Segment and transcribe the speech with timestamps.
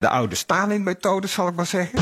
[0.00, 1.98] De oude Stalin-methode, zal ik maar zeggen.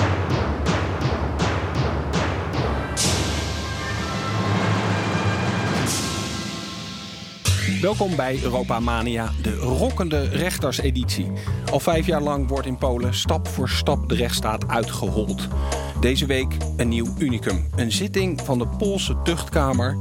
[7.80, 11.32] Welkom bij Europa Mania, de rokkende rechterseditie.
[11.70, 15.48] Al vijf jaar lang wordt in Polen stap voor stap de rechtsstaat uitgehold.
[16.00, 17.68] Deze week een nieuw unicum.
[17.76, 19.96] Een zitting van de Poolse tuchtkamer.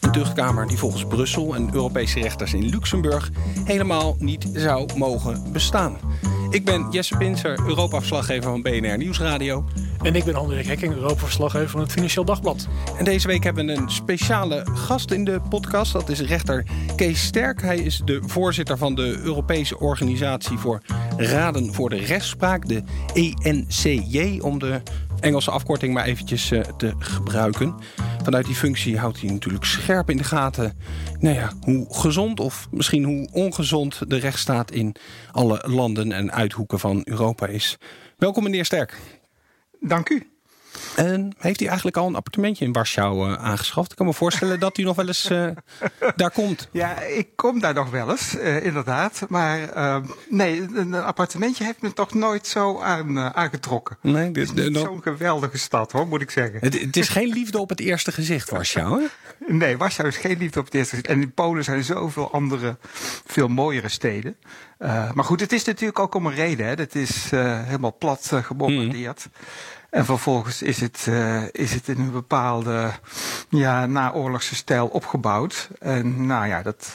[0.00, 3.30] Een tuchtkamer die volgens Brussel en Europese rechters in Luxemburg
[3.64, 5.98] helemaal niet zou mogen bestaan.
[6.50, 9.64] Ik ben Jesse Pinser, Europa-verslaggever van BNR Nieuwsradio.
[10.02, 12.68] En ik ben André Hekking, Europa-verslaggever van het Financieel Dagblad.
[12.98, 15.92] En deze week hebben we een speciale gast in de podcast.
[15.92, 17.62] Dat is rechter Kees Sterk.
[17.62, 20.82] Hij is de voorzitter van de Europese Organisatie voor
[21.16, 22.82] Raden voor de Rechtspraak, de
[23.42, 24.82] ENCJ, om de
[25.20, 27.74] Engelse afkorting maar eventjes eh, te gebruiken.
[28.22, 30.72] Vanuit die functie houdt hij natuurlijk scherp in de gaten
[31.18, 34.94] nou ja, hoe gezond of misschien hoe ongezond de rechtsstaat in
[35.32, 37.78] alle landen en uithoeken van Europa is.
[38.18, 38.98] Welkom meneer Sterk.
[39.80, 40.29] Dank u.
[40.96, 43.90] En heeft u eigenlijk al een appartementje in Warschau uh, aangeschaft?
[43.90, 45.50] Ik kan me voorstellen dat u nog wel eens uh,
[46.16, 46.68] daar komt.
[46.70, 49.26] Ja, ik kom daar nog wel eens, uh, inderdaad.
[49.28, 53.96] Maar ehm, nee, een appartementje heeft me toch nooit zo aan, aangetrokken.
[54.02, 56.60] Nee, dit, is zo'n geweldige stad, hoor, moet ik zeggen.
[56.60, 59.06] Het, het, is geen liefde op het eerste gezicht, Warschau, hè?
[59.52, 61.12] Nee, Warschau is geen liefde op het eerste gezicht.
[61.12, 62.76] En in Polen zijn zoveel andere,
[63.26, 64.36] veel mooiere steden.
[64.78, 66.66] maar goed, het is natuurlijk ook om een reden.
[66.66, 66.72] Hè.
[66.74, 69.26] Het is helemaal plat gebombardeerd.
[69.26, 69.32] Mm.
[69.90, 72.90] En vervolgens is het, uh, is het in een bepaalde
[73.48, 75.68] ja, naoorlogse stijl opgebouwd.
[75.78, 76.92] En nou ja, dat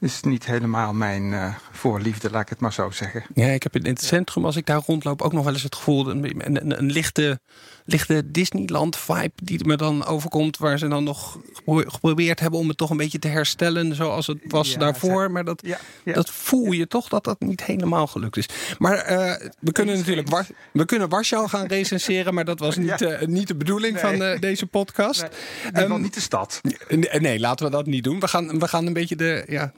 [0.00, 3.24] is niet helemaal mijn uh, voorliefde, laat ik het maar zo zeggen.
[3.34, 5.74] Ja, ik heb in het centrum, als ik daar rondloop, ook nog wel eens het
[5.74, 6.10] gevoel...
[6.10, 7.40] een, een lichte
[7.88, 10.58] lichte Disneyland-vibe die me dan overkomt.
[10.58, 14.38] Waar ze dan nog geprobeerd hebben om het toch een beetje te herstellen zoals het
[14.44, 15.30] was daarvoor.
[15.30, 15.62] Maar dat,
[16.04, 18.48] dat voel je toch dat dat niet helemaal gelukt is.
[18.78, 22.34] Maar uh, we kunnen natuurlijk War we kunnen Warschau gaan recenseren.
[22.34, 25.26] Maar dat was niet, uh, niet de bedoeling van uh, deze podcast.
[25.72, 26.60] Nee, um, niet de stad.
[26.88, 28.20] Nee, nee, laten we dat niet doen.
[28.20, 29.72] We gaan, we gaan een beetje de, ja,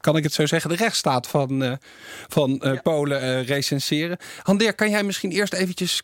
[0.00, 1.78] kan ik het zo zeggen, de rechtsstaat van,
[2.28, 4.16] van Polen recenseren.
[4.42, 6.02] Handeer, kan jij misschien eerst eventjes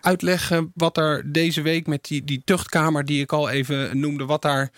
[0.00, 4.42] uitleggen wat er deze week met die, die tuchtkamer die ik al even noemde, wat
[4.42, 4.70] daar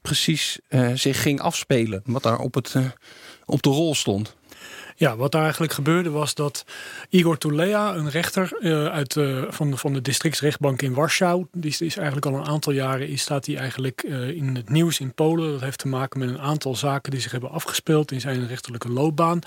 [0.00, 2.02] precies uh, zich ging afspelen?
[2.04, 2.86] Wat daar op, het, uh,
[3.44, 4.36] op de rol stond?
[4.96, 6.64] Ja, wat daar eigenlijk gebeurde was dat
[7.08, 9.16] Igor Tulea, een rechter uh, uit,
[9.48, 13.46] van, van de districtsrechtbank in Warschau, die is, eigenlijk al een aantal jaren is, staat
[13.46, 14.02] hij eigenlijk
[14.34, 15.50] in het nieuws in Polen.
[15.52, 18.90] Dat heeft te maken met een aantal zaken die zich hebben afgespeeld in zijn rechterlijke
[18.90, 19.38] loopbaan.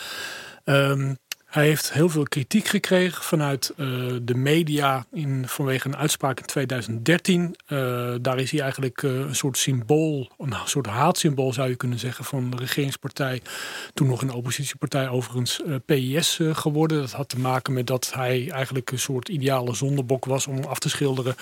[0.65, 1.17] Um,
[1.55, 6.45] hij heeft heel veel kritiek gekregen vanuit uh, de media in, vanwege een uitspraak in
[6.45, 7.55] 2013.
[7.67, 11.99] Uh, daar is hij eigenlijk uh, een soort symbool, een soort haatsymbool zou je kunnen
[11.99, 13.41] zeggen, van de regeringspartij.
[13.93, 16.99] Toen nog een oppositiepartij, overigens PIS geworden.
[16.99, 20.79] Dat had te maken met dat hij eigenlijk een soort ideale zondebok was om af
[20.79, 21.35] te schilderen.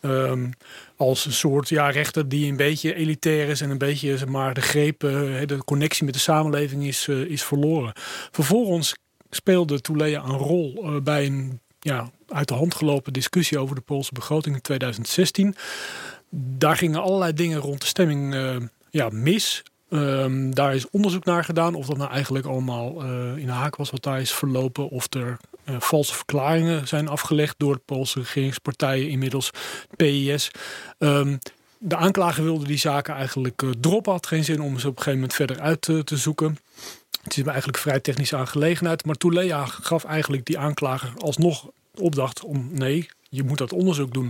[0.00, 0.52] Um,
[0.96, 4.54] als een soort ja, rechter die een beetje elitair is en een beetje zeg maar,
[4.54, 7.92] de greep, de connectie met de samenleving is, is verloren.
[8.30, 8.94] Vervolgens
[9.30, 13.80] speelde Toulea een rol uh, bij een ja, uit de hand gelopen discussie over de
[13.80, 15.54] Poolse begroting in 2016.
[16.30, 18.56] Daar gingen allerlei dingen rond de stemming uh,
[18.90, 19.62] ja, mis.
[19.88, 23.76] Um, daar is onderzoek naar gedaan of dat nou eigenlijk allemaal uh, in de haak
[23.76, 24.88] was wat daar is verlopen.
[24.88, 25.36] Of er
[25.78, 29.50] valse verklaringen zijn afgelegd door de Poolse regeringspartijen, inmiddels
[29.96, 30.50] PIS.
[30.98, 31.38] Um,
[31.78, 34.12] de aanklager wilde die zaken eigenlijk droppen.
[34.12, 36.58] Had geen zin om ze op een gegeven moment verder uit te zoeken.
[37.22, 39.04] Het is eigenlijk een vrij technische aangelegenheid.
[39.04, 44.26] Maar Toulea gaf eigenlijk die aanklager alsnog opdracht om nee, je moet dat onderzoek doen.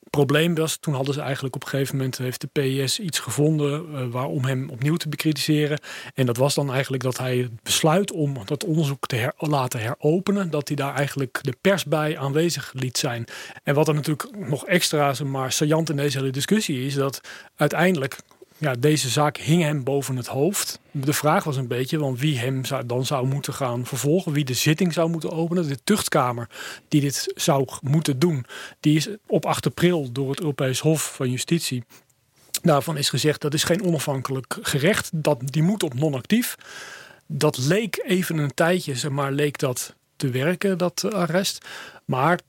[0.00, 3.18] Het probleem was, toen hadden ze eigenlijk op een gegeven moment heeft de PIS iets
[3.18, 5.80] gevonden uh, waarom hem opnieuw te bekritiseren.
[6.14, 10.50] En dat was dan eigenlijk dat hij het besluit om dat onderzoek te laten heropenen,
[10.50, 13.24] dat hij daar eigenlijk de pers bij aanwezig liet zijn.
[13.62, 17.20] En wat er natuurlijk nog extra maar saillant in deze hele discussie is, dat
[17.56, 18.16] uiteindelijk
[18.58, 20.80] ja, deze zaak hing hem boven het hoofd.
[20.90, 24.44] De vraag was een beetje want wie hem zou, dan zou moeten gaan vervolgen, wie
[24.44, 25.68] de zitting zou moeten openen.
[25.68, 26.48] De tuchtkamer
[26.88, 28.44] die dit zou moeten doen,
[28.80, 31.84] die is op 8 april door het Europees Hof van Justitie.
[32.62, 36.56] Daarvan is gezegd dat is geen onafhankelijk gerecht, dat, die moet op non-actief.
[37.26, 41.66] Dat leek even een tijdje, zeg maar, leek dat te werken, dat arrest.
[42.04, 42.40] Maar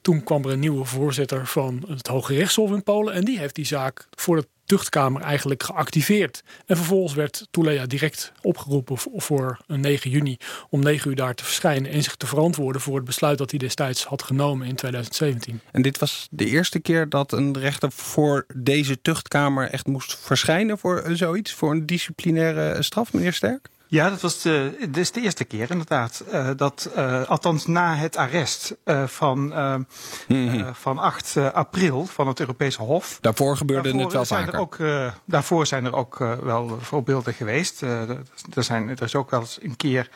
[0.00, 3.14] toen kwam er een nieuwe voorzitter van het Hoge Rechtshof in Polen.
[3.14, 6.42] En die heeft die zaak voor het tuchtkamer eigenlijk geactiveerd.
[6.66, 10.36] En vervolgens werd Toulea direct opgeroepen voor 9 juni
[10.70, 13.58] om 9 uur daar te verschijnen en zich te verantwoorden voor het besluit dat hij
[13.58, 15.60] destijds had genomen in 2017.
[15.72, 20.78] En dit was de eerste keer dat een rechter voor deze tuchtkamer echt moest verschijnen
[20.78, 23.68] voor zoiets, voor een disciplinaire straf, meneer Sterk?
[23.90, 26.24] Ja, dat was de, dit is de eerste keer inderdaad.
[26.32, 29.86] Uh, dat, uh, althans na het arrest uh, van, mm
[30.28, 30.74] -hmm.
[30.74, 33.18] van 8 april van het Europese Hof.
[33.20, 34.54] Daarvoor gebeurde daarvoor het wel zijn vaker.
[34.54, 37.80] Er ook, daarvoor zijn er ook wel voorbeelden geweest.
[37.80, 38.24] er,
[38.54, 40.10] zijn, er is ook wel eens een keer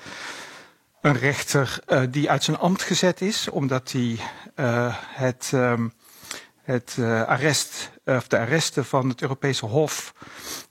[1.00, 1.78] een rechter
[2.10, 4.18] die uit zijn ambt gezet is, omdat hij
[5.14, 5.50] het...
[5.54, 5.92] Um,
[6.72, 10.14] het uh, arrest, of de arresten van het Europese Hof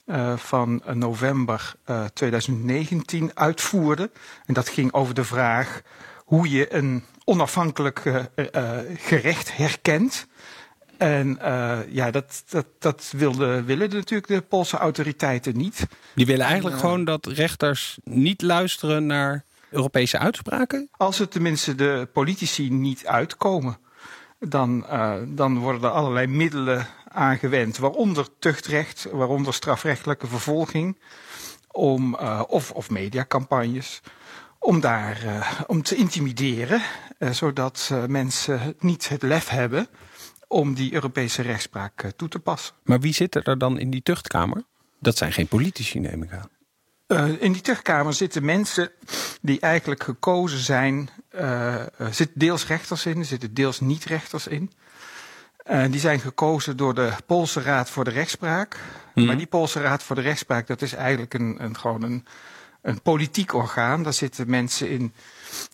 [0.05, 4.11] uh, van november uh, 2019 uitvoerde.
[4.45, 5.81] En dat ging over de vraag
[6.17, 8.27] hoe je een onafhankelijk
[8.95, 10.27] gerecht herkent.
[10.97, 11.37] En
[11.89, 15.87] ja, dat, dat, dat wilde, willen natuurlijk de Poolse autoriteiten niet.
[16.15, 20.89] Die willen eigenlijk en, gewoon dat rechters niet luisteren naar Europese uitspraken?
[20.91, 23.77] Als er tenminste de politici niet uitkomen
[24.47, 30.97] dan, uh, dan worden er allerlei middelen aangewend, waaronder tuchtrecht, waaronder strafrechtelijke vervolging,
[31.71, 34.01] om, uh, of, of mediacampagnes,
[34.59, 36.81] om daar uh, om te intimideren,
[37.31, 39.87] zodat mensen niet het lef hebben
[40.47, 42.75] om die Europese rechtspraak toe te passen.
[42.83, 44.63] Maar wie zit er dan in die tuchtkamer?
[44.99, 46.49] Dat zijn geen politici, neem ik aan.
[47.11, 48.91] Uh, in die tuchtkamer zitten mensen
[49.41, 51.09] die eigenlijk gekozen zijn.
[51.29, 54.71] Er zitten deels rechters in, er zitten deels niet-rechters in.
[55.89, 58.79] Die zijn gekozen door de Poolse Raad voor de Rechtspraak.
[59.13, 59.25] Mm.
[59.25, 62.25] Maar die Poolse Raad voor de Rechtspraak, dat is eigenlijk een, een, gewoon een,
[62.81, 64.03] een politiek orgaan.
[64.03, 65.13] Daar zitten mensen in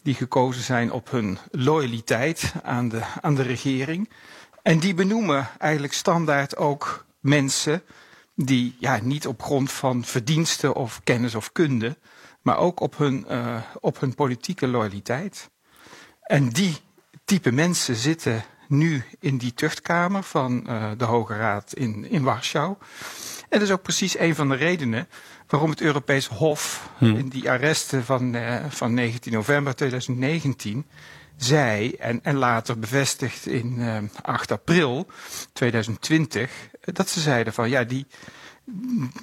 [0.04, 4.10] die gekozen zijn op hun loyaliteit aan de, aan de regering.
[4.63, 7.81] En die benoemen eigenlijk standaard ook mensen
[8.39, 11.98] die ja, niet op grond van verdiensten of kennis of kunde,
[12.42, 15.50] maar ook op hun, uh, op hun politieke loyaliteit.
[16.22, 16.78] En die
[17.25, 22.75] type mensen zitten nu in die tuchtkamer van uh, de Hoge Raad in, in Warschau.
[23.50, 25.07] En dat is ook precies een van de redenen
[25.48, 27.18] waarom het Europees Hof hmm.
[27.18, 30.86] in die arresten van, uh, van 19 november 2019
[31.38, 35.07] zei, en, en later bevestigd in uh, 8 april
[35.54, 36.51] 2020,
[36.94, 38.06] dat ze zeiden van ja, die,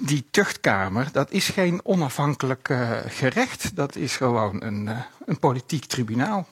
[0.01, 3.75] die tuchtkamer, dat is geen onafhankelijk uh, gerecht.
[3.75, 6.47] Dat is gewoon een, uh, een politiek tribunaal.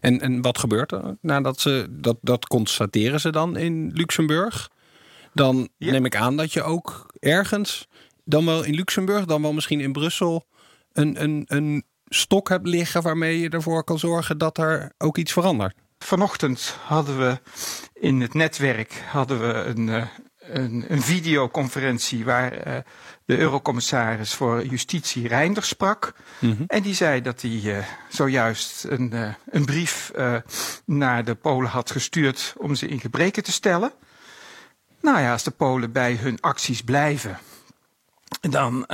[0.00, 4.70] En, en wat gebeurt er nadat ze dat, dat constateren ze dan in Luxemburg?
[5.32, 5.90] Dan ja.
[5.90, 7.88] neem ik aan dat je ook ergens,
[8.24, 10.46] dan wel in Luxemburg, dan wel misschien in Brussel,
[10.92, 15.32] een, een, een stok hebt liggen waarmee je ervoor kan zorgen dat er ook iets
[15.32, 15.74] verandert.
[15.98, 17.38] Vanochtend hadden we
[17.92, 20.06] in het netwerk hadden we een, uh,
[20.52, 22.74] een, een videoconferentie waar uh,
[23.24, 26.12] de eurocommissaris voor justitie Reinders sprak.
[26.38, 26.64] Mm -hmm.
[26.66, 30.12] En die zei dat hij uh, zojuist een, uh, een brief
[30.84, 33.92] naar de Polen had gestuurd om ze in gebreken te stellen.
[35.00, 37.38] Nou ja, als de Polen bij hun acties blijven,
[38.40, 38.84] dan,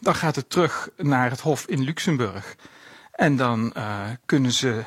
[0.00, 2.56] dan gaat het terug naar het Hof in Luxemburg.
[3.12, 3.72] En dan
[4.26, 4.82] kunnen ze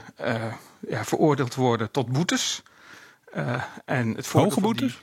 [0.87, 2.63] ja, veroordeeld worden tot boetes.
[3.85, 5.01] en het Hoge boetes?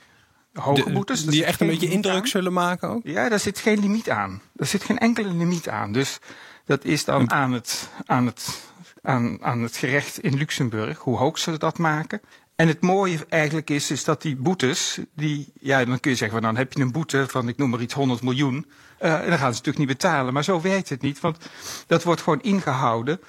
[0.53, 1.25] Hoge boetes.
[1.25, 2.27] Die, echt een beetje indruk aan.
[2.27, 3.01] zullen maken ook?
[3.03, 4.41] Ja, daar zit geen limiet aan.
[4.55, 5.91] Er zit geen enkele limiet aan.
[5.91, 6.19] Dus
[6.65, 8.61] dat is dan aan het, aan het,
[9.01, 12.21] aan, aan het gerecht in Luxemburg, hoe hoog ze dat maken.
[12.55, 16.41] En het mooie eigenlijk is, is dat die boetes, die, ja, dan kun je zeggen,
[16.41, 18.65] van, dan heb je een boete van, ik noem maar iets, 100 miljoen.
[19.01, 20.33] Uh, en dan gaan ze natuurlijk niet betalen.
[20.33, 21.37] Maar zo werkt het niet, want
[21.87, 23.19] dat wordt gewoon ingehouden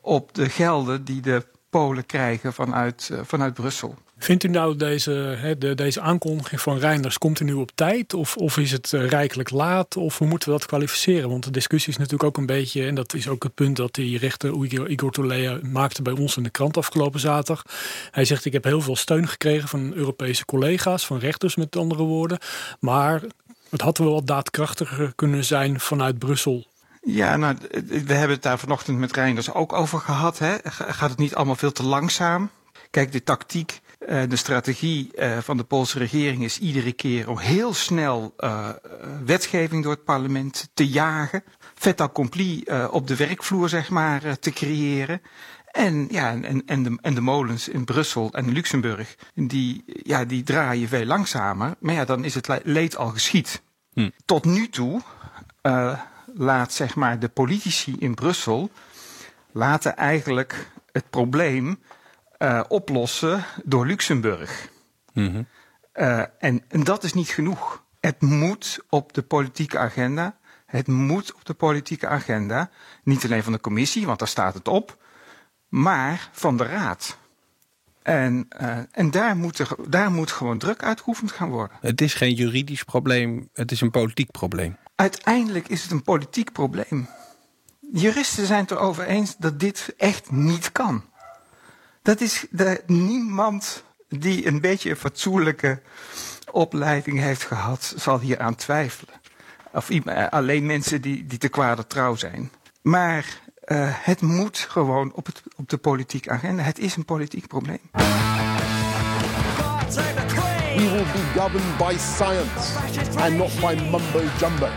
[0.00, 3.94] op de gelden die de Polen krijgen vanuit, uh, vanuit Brussel.
[4.22, 8.14] Vindt u nou deze, de, deze aankondiging van Reinders, komt u nu op tijd?
[8.14, 9.96] Of, of is het uh, rijkelijk laat?
[9.96, 11.28] Of hoe moeten we dat kwalificeren?
[11.28, 13.94] Want de discussie is natuurlijk ook een beetje, en dat is ook het punt dat
[13.94, 17.62] die rechter Igor Tolea maakte bij ons in de krant afgelopen zaterdag.
[18.10, 22.02] Hij zegt, ik heb heel veel steun gekregen van Europese collega's, van rechters met andere
[22.02, 22.38] woorden.
[22.80, 23.22] Maar
[23.70, 26.66] het had wel wat daadkrachtiger kunnen zijn vanuit Brussel
[27.04, 27.56] ja, nou,
[27.86, 30.38] we hebben het daar vanochtend met Reinders ook over gehad.
[30.38, 30.56] Hè?
[30.64, 32.50] Gaat het niet allemaal veel te langzaam?
[32.90, 37.38] Kijk, de tactiek, uh, de strategie uh, van de Poolse regering is iedere keer om
[37.38, 38.68] heel snel uh,
[39.24, 41.44] wetgeving door het parlement te jagen.
[41.74, 45.22] Fait accompli op de werkvloer, zeg maar, te creëren.
[45.70, 50.42] En, ja, en, en, de, en de molens in Brussel en Luxemburg, die, ja, die
[50.42, 51.74] draaien veel langzamer.
[51.80, 53.62] Maar ja, dan is het leed al geschied.
[53.92, 54.10] Hm.
[54.24, 55.00] Tot nu toe
[56.34, 58.70] laat zeg maar de politici in Brussel
[59.52, 61.78] laten eigenlijk het probleem
[62.42, 64.68] uh, oplossen door Luxemburg.
[65.12, 65.46] Mm -hmm.
[65.94, 67.84] uh, en, en dat is niet genoeg.
[68.00, 70.38] Het moet op de politieke agenda.
[70.66, 72.70] Het moet op de politieke agenda.
[73.04, 75.04] Niet alleen van de commissie, want daar staat het op.
[75.68, 77.18] Maar van de raad.
[78.02, 81.76] En, uh, en daar, moet er, daar moet gewoon druk uitgeoefend gaan worden.
[81.80, 84.76] Het is geen juridisch probleem, het is een politiek probleem.
[84.94, 87.08] Uiteindelijk is het een politiek probleem.
[87.92, 91.04] juristen zijn het erover eens dat dit echt niet kan.
[92.02, 95.82] Dat is de, niemand die een beetje een fatsoenlijke
[96.50, 99.14] opleiding heeft gehad, zal hier aan twijfelen.
[99.72, 99.90] Of
[100.30, 102.50] alleen mensen die, die te kwade trouw zijn.
[102.82, 106.62] Maar uh, het moet gewoon op, het, op de politieke agenda.
[106.62, 107.80] Het is een politiek probleem.
[110.76, 112.78] We will be governed by science
[113.16, 114.68] and not by mumbo jumbo.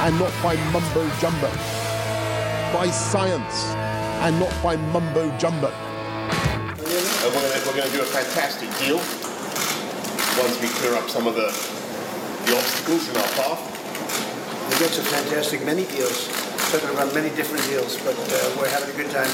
[0.00, 1.50] And not by mumbo jumbo.
[2.72, 3.89] By science
[4.20, 5.72] and not by mumbo jumbo.
[7.66, 8.98] we're going to do a fantastic deal
[10.36, 11.48] once we clear up some of the,
[12.44, 13.60] the obstacles in our path.
[14.68, 16.28] We get some fantastic many deals.
[16.70, 19.30] Talking about many different deals, but uh, we're having a good time.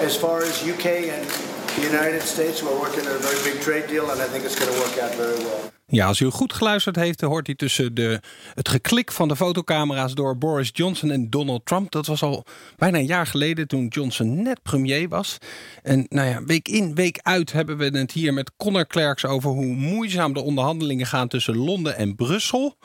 [0.00, 3.86] As far as UK and the United States, we're working on a very big trade
[3.86, 5.70] deal, and I think it's going to work out very well.
[5.86, 8.20] Ja, als u goed geluisterd heeft, hoort hij tussen de,
[8.54, 11.90] het geklik van de fotocamera's door Boris Johnson en Donald Trump.
[11.90, 12.44] Dat was al
[12.76, 15.38] bijna een jaar geleden toen Johnson net premier was.
[15.82, 19.50] En nou ja, week in, week uit hebben we het hier met Connor Clerks over
[19.50, 22.76] hoe moeizaam de onderhandelingen gaan tussen Londen en Brussel.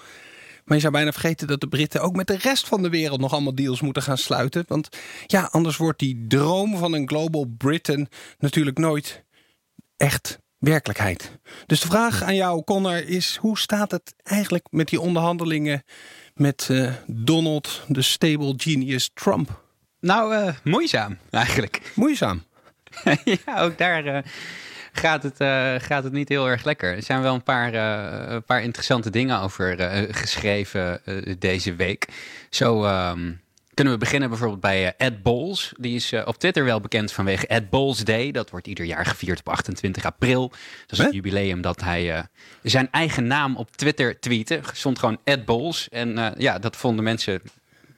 [0.66, 3.20] Maar je zou bijna vergeten dat de Britten ook met de rest van de wereld
[3.20, 4.66] nog allemaal deals moeten gaan sluiten.
[4.68, 4.90] Want
[5.26, 8.08] ja, anders wordt die droom van een Global Britain
[8.40, 9.24] natuurlijk nooit
[9.98, 11.32] echt werkelijkheid.
[11.66, 15.84] Dus de vraag aan jou, Connor, is hoe staat het eigenlijk met die onderhandelingen
[16.34, 19.64] met uh, Donald, de stable genius Trump?
[20.00, 21.92] Nou, uh, moeizaam eigenlijk.
[21.96, 22.44] Moeizaam?
[23.46, 24.18] ja, ook daar uh,
[24.98, 25.36] gaat, het,
[25.84, 26.96] gaat het niet heel erg lekker.
[26.96, 27.74] Er zijn wel een paar,
[28.32, 29.78] een paar interessante dingen over
[30.14, 31.02] geschreven
[31.40, 32.08] deze week.
[32.50, 32.86] Zo...
[32.86, 35.74] Um, kunnen we beginnen bijvoorbeeld bij Ed Bowles.
[35.78, 38.32] Die is op Twitter wel bekend vanwege Ed Bowles Day.
[38.32, 40.50] Dat wordt ieder jaar gevierd op 28 april.
[40.86, 42.26] Dat is het jubileum dat hij
[42.64, 44.60] zijn eigen naam op Twitter tweette.
[44.74, 45.90] Stond gewoon Ed Bowles.
[45.90, 47.42] En ja, dat vonden mensen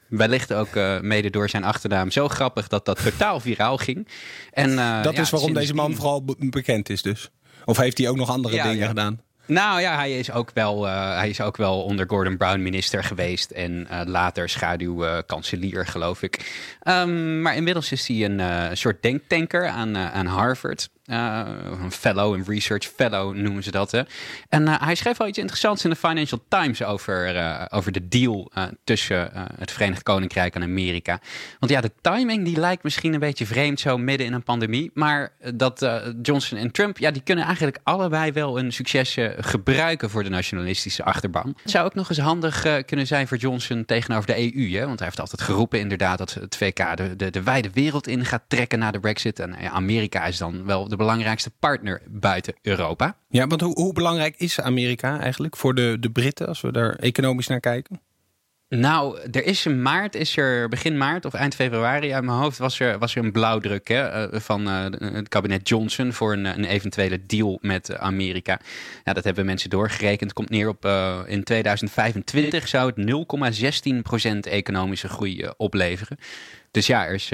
[0.09, 4.07] wellicht ook mede door zijn achternaam zo grappig dat dat totaal viraal ging.
[4.51, 7.29] En, dat ja, is waarom deze man vooral bekend is dus?
[7.65, 8.87] Of heeft hij ook nog andere dingen ja.
[8.87, 9.21] gedaan?
[9.47, 13.03] Nou ja, hij is ook wel, uh, hij is ook wel onder Gordon Brown minister
[13.03, 13.51] geweest.
[13.51, 16.51] En uh, later schaduwkanselier, uh, geloof ik.
[16.87, 20.89] Um, maar inmiddels is hij een soort denktanker aan, aan Harvard.
[21.07, 21.41] Uh,
[21.81, 23.91] een fellow, een research fellow noemen ze dat.
[23.91, 24.01] Hè.
[24.49, 28.07] En uh, hij schreef al iets interessants in de Financial Times over, uh, over de
[28.07, 28.51] deal
[28.83, 31.19] tussen het Verenigd Koninkrijk en Amerika.
[31.59, 34.91] Want ja, de timing die lijkt misschien een beetje vreemd zo midden in een pandemie.
[34.93, 35.89] Maar dat
[36.21, 41.03] Johnson en Trump, ja, die kunnen eigenlijk allebei wel een succes gebruiken voor de nationalistische
[41.03, 41.57] achterban.
[41.61, 44.71] Het zou ook nog eens handig kunnen zijn voor Johnson tegenover de EU.
[44.71, 44.85] Hè?
[44.85, 48.25] Want hij heeft altijd geroepen inderdaad dat het VK de, de, de wijde wereld in
[48.25, 49.39] gaat trekken na de brexit.
[49.39, 53.17] En Amerika is dan wel de belangrijkste partner buiten Europa.
[53.29, 56.95] Ja, want hoe, hoe belangrijk is Amerika eigenlijk voor de, de Britten als we daar
[56.95, 58.01] economisch naar kijken?
[58.69, 62.57] Nou, er is in maart, is er begin maart of eind februari uit mijn hoofd,
[62.57, 66.45] was er, was er een blauwdruk hè, eh, van uh, het kabinet Johnson voor een,
[66.45, 68.59] een eventuele deal met Amerika.
[69.03, 70.33] Ja, dat hebben mensen doorgerekend.
[70.33, 73.11] Komt neer op uh, in 2025 zou het
[74.33, 76.17] 0,16% economische groei uh, opleveren.
[76.71, 77.31] Dus ja, er is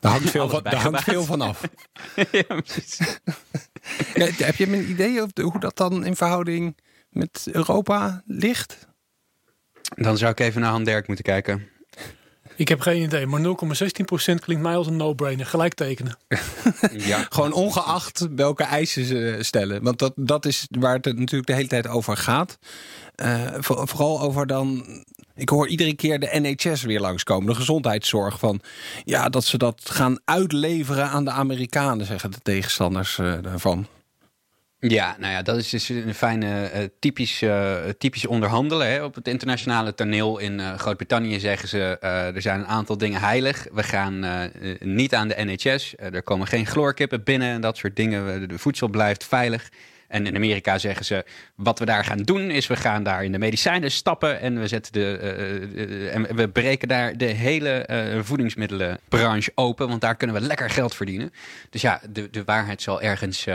[0.00, 1.60] daar hangt veel, van, daar hangt veel van af.
[2.32, 2.98] ja, precies.
[4.46, 6.76] heb je een idee of hoe dat dan in verhouding
[7.10, 8.86] met Europa ligt?
[9.96, 11.68] Dan zou ik even naar Han Dirk moeten kijken.
[12.56, 13.46] Ik heb geen idee, maar 0,16%
[14.40, 15.46] klinkt mij als een no-brainer.
[15.46, 16.16] Gelijk tekenen.
[17.10, 17.26] ja.
[17.28, 19.82] Gewoon ongeacht welke eisen ze stellen.
[19.82, 22.58] Want dat, dat is waar het natuurlijk de hele tijd over gaat.
[23.16, 24.84] Uh, vooral over dan
[25.38, 28.38] ik hoor iedere keer de NHS weer langskomen, de gezondheidszorg.
[28.38, 28.60] Van,
[29.04, 33.86] ja, dat ze dat gaan uitleveren aan de Amerikanen, zeggen de tegenstanders uh, daarvan.
[34.80, 38.90] Ja, nou ja, dat is dus een fijne uh, typisch, uh, typisch onderhandelen.
[38.90, 39.04] Hè.
[39.04, 41.98] Op het internationale toneel in Groot-Brittannië zeggen ze...
[42.34, 43.66] er zijn een aantal dingen heilig.
[43.72, 44.24] We gaan
[44.80, 45.94] niet aan de NHS.
[45.96, 48.48] er komen geen chloorkippen binnen en dat soort dingen.
[48.48, 49.68] De voedsel blijft veilig.
[50.08, 51.24] En in Amerika zeggen ze:
[51.54, 54.68] wat we daar gaan doen, is we gaan daar in de medicijnen stappen en we
[54.68, 55.18] zetten de.
[55.74, 60.70] Uh, en we breken daar de hele uh, voedingsmiddelenbranche open, want daar kunnen we lekker
[60.70, 61.32] geld verdienen.
[61.70, 63.46] Dus ja, de, de waarheid zal ergens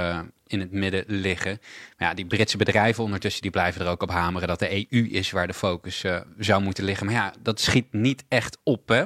[0.47, 1.59] in het midden liggen.
[1.97, 5.07] Maar ja, die Britse bedrijven ondertussen die blijven er ook op hameren dat de EU
[5.07, 6.05] is waar de focus
[6.37, 7.05] zou moeten liggen.
[7.05, 8.87] Maar ja, dat schiet niet echt op.
[8.87, 9.03] Hè?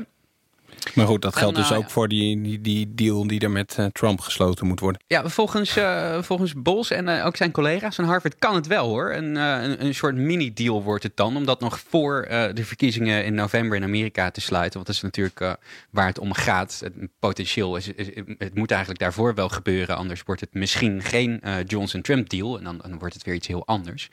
[0.94, 3.52] Maar goed, dat geldt En, dus eh, ook voor die, die, die deal die er
[3.52, 5.02] met eh, Trump gesloten moet worden.
[5.08, 9.14] Ja, volgens, eh, volgens Bos en ook zijn collega's van Harvard kan het wel hoor.
[9.14, 11.36] Een, een, een soort mini-deal wordt het dan.
[11.36, 14.74] Om dat nog voor de verkiezingen in november in Amerika te sluiten.
[14.74, 15.58] Want dat is natuurlijk
[15.92, 16.80] waar het om gaat.
[16.84, 19.96] Het potentieel is, is- het moet eigenlijk daarvoor wel gebeuren.
[19.98, 22.58] Anders wordt het misschien geen Johnson-Trump deal.
[22.58, 24.10] En dan, dan wordt het weer iets heel anders.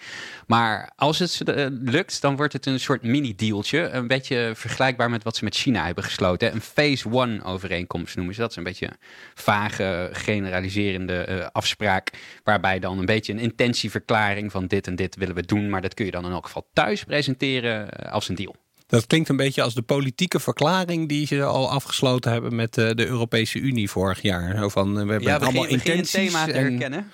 [0.46, 1.40] Maar als het
[1.82, 3.88] lukt, dan wordt het een soort mini-dealtje.
[3.88, 6.53] Een beetje vergelijkbaar met wat ze met China hebben gesloten.
[6.54, 8.50] Een phase one overeenkomst noemen ze dat.
[8.50, 8.96] is een beetje een
[9.34, 12.10] vage, generaliserende eh, afspraak.
[12.44, 15.70] Waarbij dan een beetje een intentieverklaring van dit en dit willen we doen.
[15.70, 18.54] Maar dat kun je dan in elk geval thuis presenteren eh, als een deal.
[18.86, 22.90] Dat klinkt een beetje als de politieke verklaring die ze al afgesloten hebben met eh,
[22.90, 24.56] de Europese Unie vorig jaar.
[24.56, 26.14] Zo van, we hebben allemaal intenties.
[26.14, 27.10] een thema te en- herkennen.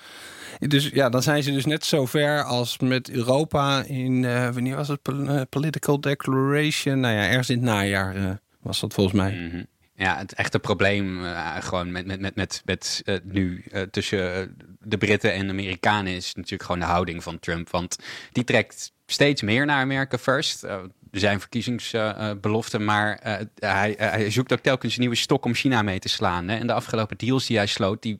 [0.59, 4.21] Dus ja, dan zijn ze dus net zo ver als met Europa in,
[4.53, 6.99] wanneer was het, Pol- Political Declaration?
[6.99, 9.31] Nou ja, ergens in het najaar was dat volgens mij.
[9.31, 9.63] Mhm.
[10.01, 14.55] Ja, het echte probleem eh, gewoon met, met, met, met, met eh, nu eh, tussen
[14.79, 17.69] de Britten en de Amerikanen is natuurlijk gewoon de houding van Trump.
[17.69, 17.97] Want
[18.31, 20.65] die trekt steeds meer naar America First.
[21.11, 23.19] Zijn verkiezingsbeloften, maar
[23.55, 26.47] hij, hij zoekt ook telkens een nieuwe stok om China mee te slaan.
[26.47, 26.57] Hè.
[26.57, 28.19] En de afgelopen deals die hij sloot, die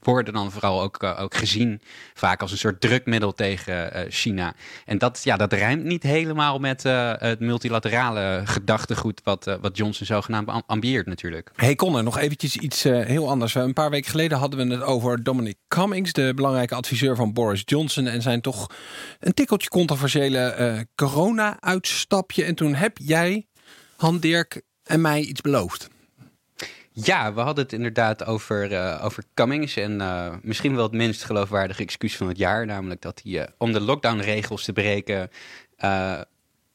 [0.00, 1.80] worden dan vooral ook, eh, ook gezien
[2.14, 4.54] vaak als een soort drukmiddel tegen eh, China.
[4.84, 10.06] En dat, ja, dat rijmt niet helemaal met eh, het multilaterale gedachtegoed wat, wat Johnson
[10.06, 11.50] zogenaamd am- ambieert natuurlijk.
[11.54, 13.54] Hey Connor, nog eventjes iets heel anders.
[13.54, 17.62] Een paar weken geleden hadden we het over Dominic Cummings, de belangrijke adviseur van Boris
[17.64, 18.06] Johnson.
[18.06, 18.66] En zijn toch
[19.20, 22.44] een tikkeltje controversiële corona-uitstapje.
[22.44, 23.46] En toen heb jij,
[23.96, 25.88] Han Dirk en mij iets beloofd.
[27.02, 29.76] Ja, we hadden het inderdaad over, eh, over Cummings.
[29.76, 32.66] En eh, misschien wel het minst geloofwaardige excuus van het jaar.
[32.66, 35.30] Namelijk dat hij, eh, om de lockdownregels te breken,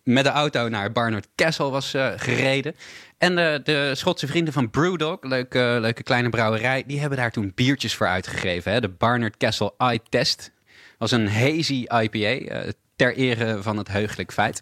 [0.03, 2.75] met de auto naar Barnard Castle was gereden.
[3.17, 7.95] En de Schotse vrienden van Brewdog, leuke, leuke kleine brouwerij, die hebben daar toen biertjes
[7.95, 8.71] voor uitgegeven.
[8.71, 8.81] Hè?
[8.81, 10.51] De Barnard Castle Eye Test
[10.97, 12.63] was een hazy IPA,
[12.95, 14.61] ter ere van het heugelijk feit.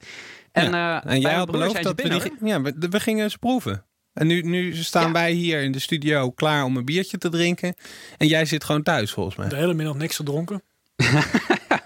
[0.52, 3.86] En, Ja, en jij had beloofd dat we, die, ja, we, we gingen ze proeven.
[4.14, 5.12] En nu, nu staan Ja.
[5.12, 7.74] wij hier in de studio klaar om een biertje te drinken.
[8.18, 9.48] En jij zit gewoon thuis volgens mij.
[9.50, 10.62] De hele middag niks gedronken.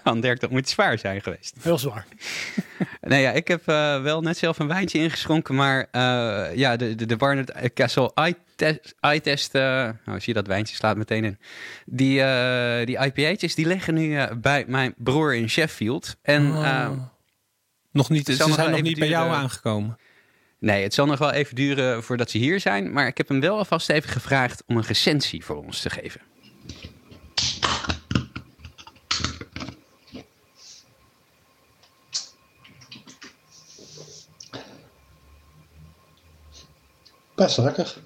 [0.04, 1.54] Van Dirk, dat moet zwaar zijn geweest.
[1.60, 2.06] Heel zwaar.
[3.00, 6.94] Nee, ja, ik heb eh, wel net zelf een wijntje ingeschonken, maar eh, ja, de,
[6.94, 11.38] de, de Barnard Castle eye-test, eye-test eh, oh, zie je dat wijntje slaat meteen in.
[11.84, 16.16] Die, eh die IPA'tjes, die liggen nu eh, bij mijn broer in Sheffield.
[16.22, 16.90] En eh,
[17.92, 19.98] Nog niet, ze zijn nog niet bij jou aangekomen.
[20.58, 23.40] Nee, het zal nog wel even duren voordat ze hier zijn, maar ik heb hem
[23.40, 26.20] wel alvast even gevraagd om een recensie voor ons te geven.
[37.34, 37.96] Best lekker.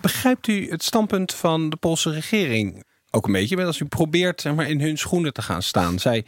[0.00, 2.84] Begrijpt u het standpunt van de Poolse regering
[3.16, 3.56] ook een beetje?
[3.56, 5.98] Want Als u probeert zeg maar, in hun schoenen te gaan staan.
[5.98, 6.24] Zij,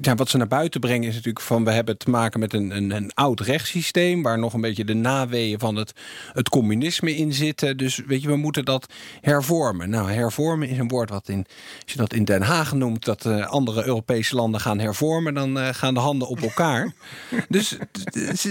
[0.00, 1.64] ja, wat ze naar buiten brengen is natuurlijk van...
[1.64, 4.22] we hebben te maken met een, een, een oud rechtssysteem...
[4.22, 5.92] waar nog een beetje de naweeën van het,
[6.32, 7.76] het communisme in zitten.
[7.76, 9.90] Dus weet je, we moeten dat hervormen.
[9.90, 11.46] Nou, hervormen is een woord wat in,
[11.82, 13.04] als je dat in Den Haag noemt...
[13.04, 15.34] dat eh, andere Europese landen gaan hervormen...
[15.34, 16.92] dan eh, gaan de handen op elkaar.
[17.48, 17.76] dus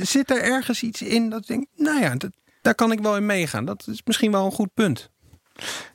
[0.01, 1.65] zit er ergens iets in dat ik denk...
[1.75, 2.31] nou ja, dat,
[2.61, 3.65] daar kan ik wel in meegaan.
[3.65, 5.09] Dat is misschien wel een goed punt.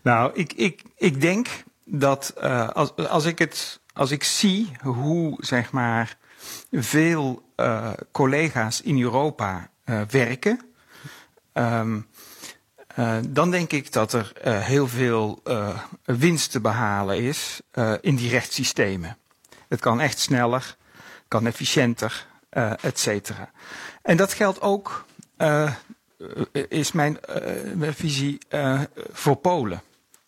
[0.03, 1.48] Nou, ik, ik, ik denk
[1.85, 6.16] dat eh, als, als, ik het, als ik zie hoe zeg maar,
[6.72, 10.61] veel eh, collega's in Europa eh, werken,
[11.53, 12.00] ehm,
[12.87, 15.42] eh, dan denk ik dat er heel veel
[16.05, 17.61] winst te behalen is
[18.00, 19.16] in die rechtssystemen.
[19.68, 20.77] Het kan echt sneller,
[21.29, 22.27] kan efficiënter,
[22.81, 23.50] et cetera.
[24.03, 25.05] En dat geldt ook,
[26.68, 28.80] is mijn, eh, visie, eh,
[29.12, 29.82] voor Polen.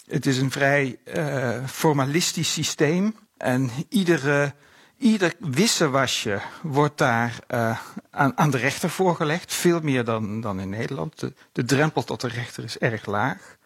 [0.06, 3.16] Het is een vrij eh, formalistisch systeem.
[3.37, 4.54] En iedere,
[4.98, 7.78] ieder wisselwasje wordt daar eh,
[8.11, 9.54] aan, aan de rechter voorgelegd.
[9.54, 11.20] Veel meer dan, dan in Nederland.
[11.20, 13.56] De, de drempel tot de rechter is erg laag.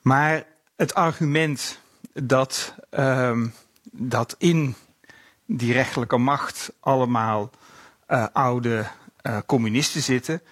[0.00, 0.44] Maar
[0.76, 1.78] het argument
[2.12, 3.46] dat, ehm,
[3.92, 4.74] dat in
[5.46, 7.50] die rechterlijke macht allemaal
[8.06, 8.86] eh, oude
[9.22, 10.42] eh, communisten zitten,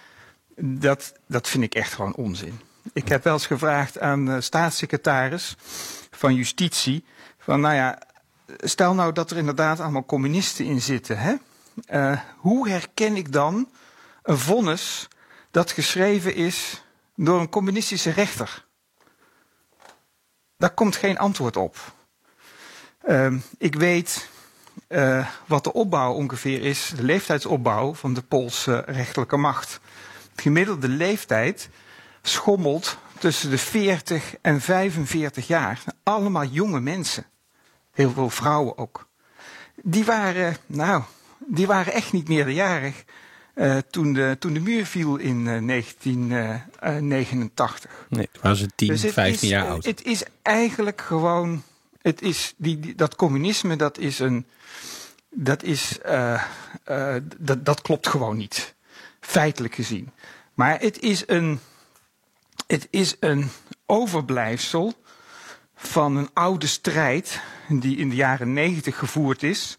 [0.59, 2.59] dat, dat vind ik echt gewoon onzin.
[2.93, 5.55] Ik heb wel eens gevraagd aan de staatssecretaris
[6.11, 7.05] van Justitie:
[7.37, 7.99] van nou ja,
[8.57, 11.35] stel nou dat er inderdaad allemaal communisten in zitten, hè?
[11.85, 13.69] Eh, hoe herken ik dan
[14.23, 15.07] een vonnis
[15.51, 16.83] dat geschreven is
[17.15, 18.65] door een communistische rechter?
[20.57, 21.77] Daar komt geen antwoord op.
[23.01, 24.29] Ehm, ik weet
[24.89, 29.79] uh, wat de opbouw ongeveer is, de leeftijdsopbouw van de Poolse rechterlijke macht.
[30.39, 31.69] De gemiddelde leeftijd
[32.21, 35.83] schommelt tussen de 40 en 45 jaar.
[36.03, 37.25] Allemaal jonge mensen.
[37.91, 39.07] Heel veel vrouwen ook.
[39.83, 41.03] Die waren, nou,
[41.47, 43.03] die waren echt niet meerderjarig
[43.55, 48.05] uh, toen, de, toen de muur viel in uh, 1989.
[48.09, 49.85] Nee, waren ze 10, dus 15 is, jaar oud.
[49.85, 51.63] Het is eigenlijk gewoon,
[52.01, 54.45] het is die, die, dat communisme, dat is een,
[55.29, 56.43] dat is, uh,
[57.37, 58.77] dat, dat klopt gewoon niet.
[59.29, 60.11] Feitelijk gezien.
[60.53, 61.59] Maar het is een,
[62.67, 63.49] het is een
[63.85, 64.93] overblijfsel
[65.75, 69.77] van een oude strijd die in de jaren negentig gevoerd is.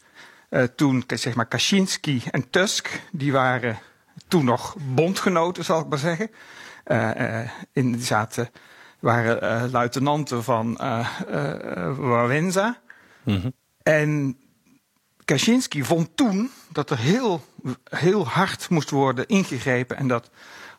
[0.51, 3.79] Uh, toen, zeg maar, Kaczynski en Tusk, die waren
[4.29, 6.31] toen nog bondgenoten, zal ik maar zeggen.
[6.87, 8.51] Uh, uh, in, die zaten,
[8.99, 10.67] waren luitenanten van.
[13.23, 13.53] Mm -hmm.
[13.83, 14.39] En
[15.25, 17.45] Kaczynski vond toen dat er heel,
[17.85, 20.31] heel hard moest worden ingegrepen en dat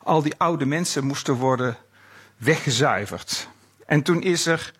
[0.04, 1.78] al die oude mensen moesten worden
[2.38, 3.48] weggezuiverd.
[3.86, 4.74] En toen is er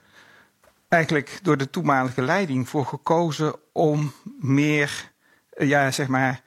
[0.88, 5.12] eigenlijk door de toenmalige leiding voor gekozen om meer,
[5.58, 6.42] ja, zeg maar,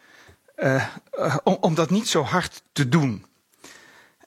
[0.56, 0.86] uh,
[1.44, 3.26] om, om dat niet zo hard te doen.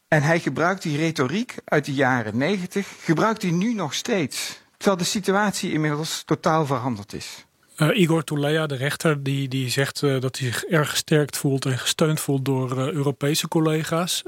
[0.07, 4.59] En hij gebruikt die retoriek uit de jaren negentig, gebruikt hij nu nog steeds.
[4.77, 7.46] Terwijl de situatie inmiddels totaal veranderd is.
[7.77, 11.65] Uh, Igor Tulea, de rechter, die, die zegt uh, dat hij zich erg gesterkt voelt
[11.65, 14.23] en gesteund voelt door uh, Europese collega's.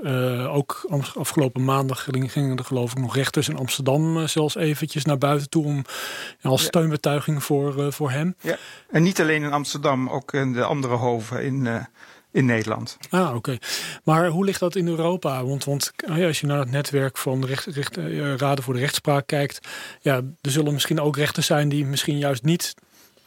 [0.47, 5.49] ook afgelopen maandag gingen er geloof ik nog rechters in Amsterdam zelfs eventjes naar buiten
[5.49, 5.85] toe om
[6.41, 8.35] als steunbetuiging voor, voor hem.
[8.41, 8.57] Ja.
[8.89, 11.87] En niet alleen in Amsterdam, ook in de andere hoven in,
[12.31, 12.97] in Nederland.
[13.09, 13.35] Ah, oké.
[13.35, 13.59] Okay.
[14.03, 15.45] Maar hoe ligt dat in Europa?
[15.45, 17.97] Want, want als je naar het netwerk van de recht, recht,
[18.37, 19.67] Raden voor de Rechtspraak kijkt,
[20.01, 22.75] ja, er zullen misschien ook rechters zijn die misschien juist niet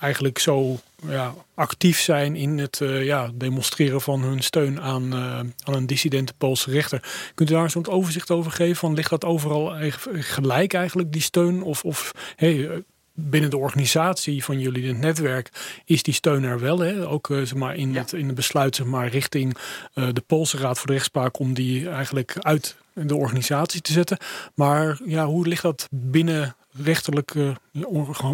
[0.03, 5.39] eigenlijk zo ja, actief zijn in het uh, ja, demonstreren van hun steun aan, uh,
[5.39, 7.31] aan een dissidente Poolse rechter.
[7.35, 8.77] Kunt u daar zo'n overzicht over geven?
[8.77, 9.73] Van, ligt dat overal
[10.13, 11.63] gelijk eigenlijk, die steun?
[11.63, 12.83] Of, of hey,
[13.15, 15.51] binnen de organisatie van jullie, het netwerk,
[15.85, 16.79] is die steun er wel.
[16.79, 17.09] Hè?
[17.09, 18.01] Ook zeg maar, in, ja.
[18.01, 19.57] het, in het besluit zeg maar, richting
[19.95, 24.19] de Poolse Raad voor de Rechtspraak om die eigenlijk uit de organisatie te zetten.
[24.55, 27.57] Maar ja, hoe ligt dat binnen rechterlijke,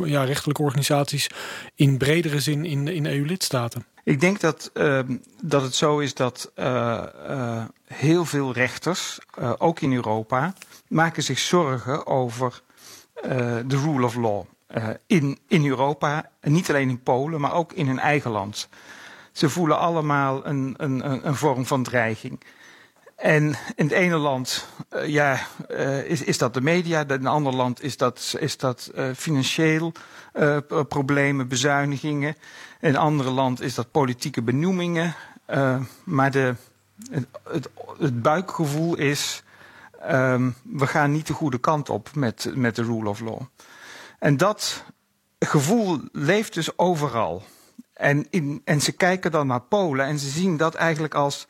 [0.04, 1.30] ja, rechterlijke organisaties
[1.74, 3.86] in bredere zin in, in EU-lidstaten?
[4.04, 5.00] Ik denk dat, uh,
[5.42, 9.18] dat het zo is dat uh, uh, heel veel rechters,
[9.58, 10.54] ook in Europa,
[10.88, 12.62] maken zich zorgen over
[13.66, 14.44] de rule of law.
[15.06, 18.68] in, in Europa, niet alleen in Polen, maar ook in hun eigen land.
[19.32, 22.40] Ze voelen allemaal een, een, een vorm van dreiging.
[23.18, 27.26] En in het ene land uh, ja, uh, is, is dat de media, in een
[27.26, 29.92] ander land is dat, is dat uh, financieel
[30.88, 32.36] problemen, bezuinigingen.
[32.80, 35.14] In een ander land is dat politieke benoemingen.
[36.04, 36.54] maar de,
[37.10, 39.42] het, het, het, buikgevoel is,
[40.10, 43.40] um, we gaan niet de goede kant op met, met de rule of law.
[44.18, 44.84] En dat
[45.38, 47.42] gevoel leeft dus overal.
[47.92, 51.46] En, in, en ze kijken dan naar Polen en ze zien dat eigenlijk als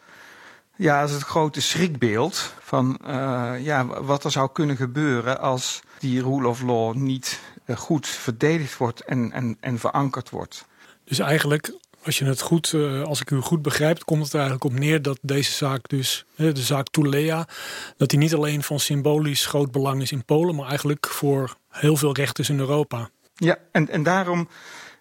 [0.79, 6.23] ja, als het grote schrikbeeld van uh, ja, wat er zou kunnen gebeuren als die
[6.23, 10.67] rule of law niet uh, goed verdedigd wordt en, en, en verankerd wordt.
[11.05, 11.73] Dus eigenlijk,
[12.05, 14.79] als je het goed, uh, als ik u goed begrijp, komt het er eigenlijk op
[14.79, 17.49] neer dat deze zaak dus, de zaak Tulea,
[17.97, 21.97] dat die niet alleen van symbolisch groot belang is in Polen, maar eigenlijk voor heel
[21.97, 23.11] veel rechters in Europa.
[23.35, 24.49] Ja, en, en daarom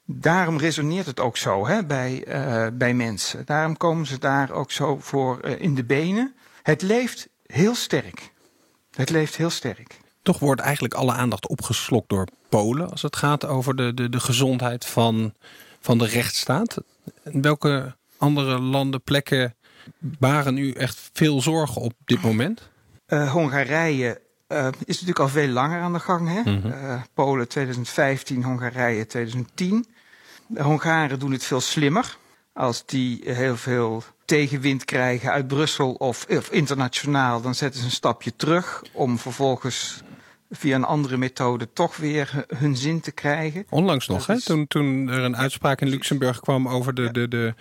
[0.10, 3.46] Daarom resoneert het ook zo hè, bij, uh, bij mensen.
[3.46, 6.36] Daarom komen ze daar ook zo voor uh, in de benen.
[6.64, 8.32] Het leeft heel sterk.
[8.92, 10.00] Het leeft heel sterk.
[10.22, 14.20] Toch wordt eigenlijk alle aandacht opgeslokt door Polen als het gaat over de, de, de
[14.20, 15.34] gezondheid van,
[15.80, 16.78] van de rechtsstaat.
[17.24, 19.56] En welke andere landen, plekken
[20.00, 22.70] baren u echt veel zorgen op dit moment?
[23.08, 26.28] Uh, Hongarije uh, is natuurlijk al veel langer aan de gang.
[26.28, 26.52] Hè?
[26.52, 26.72] Mm -hmm.
[26.72, 29.86] uh, Polen 2015, Hongarije 2010.
[30.48, 32.18] De Hongaren doen het veel slimmer.
[32.54, 37.92] Als die heel veel tegenwind krijgen uit Brussel of, of internationaal, dan zetten ze een
[37.92, 40.02] stapje terug om vervolgens
[40.50, 43.66] via een andere methode toch weer hun zin te krijgen.
[43.70, 44.42] Onlangs nog, hè?
[44.42, 47.12] Toen, toen er een uitspraak in Luxemburg kwam over de, ja.
[47.12, 47.54] de, de,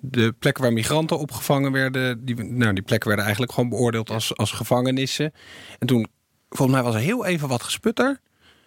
[0.00, 2.24] de plekken waar migranten opgevangen werden.
[2.24, 5.32] Die, nou, die plekken werden eigenlijk gewoon beoordeeld als, als gevangenissen.
[5.78, 6.06] En toen,
[6.48, 8.20] volgens mij was er heel even wat gesputter.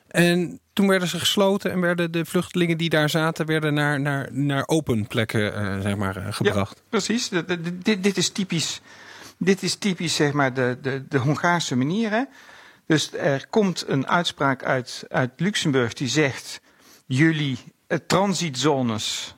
[0.07, 4.27] En toen werden ze gesloten en werden de vluchtelingen die daar zaten, werden naar, naar,
[4.31, 6.81] naar open plekken uh, zeg maar, uh, gebracht.
[6.89, 7.29] Precies.
[7.29, 8.81] Dit, dit, is typisch,
[9.37, 12.11] dit is typisch zeg maar, de, de, de Hongaarse manier.
[12.11, 12.23] Hè?
[12.87, 16.61] Dus er komt een uitspraak uit, uit Luxemburg die zegt:
[17.05, 17.57] jullie
[17.87, 19.35] uh, transitzones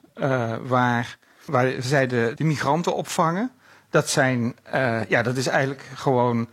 [0.61, 3.51] waar, waar zij de, de, migranten opvangen.
[3.89, 4.55] Dat, zijn,
[5.07, 6.47] ja, dat is eigenlijk gewoon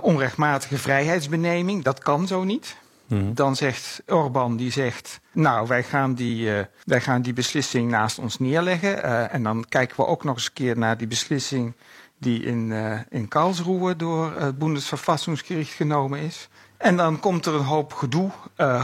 [0.00, 1.84] onrechtmatige vrijheidsbeneming.
[1.84, 2.76] Dat kan zo niet.
[3.06, 3.34] Mhm.
[3.34, 8.18] Dan zegt Orbán, die zegt, nou, wij gaan die, uh, wij gaan die beslissing naast
[8.18, 9.04] ons neerleggen.
[9.04, 11.74] Uh, en dan kijken we ook nog eens een keer naar die beslissing
[12.18, 16.48] die in, uh, in Karlsruhe door het Bundesverfassungsgericht genomen is.
[16.76, 18.30] En dan komt er een hoop gedoe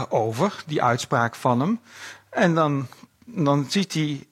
[0.09, 1.79] over, die uitspraak van hem.
[2.29, 2.87] En dan,
[3.25, 4.27] dan ziet hij,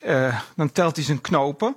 [0.55, 1.75] dan telt hij zijn knopen.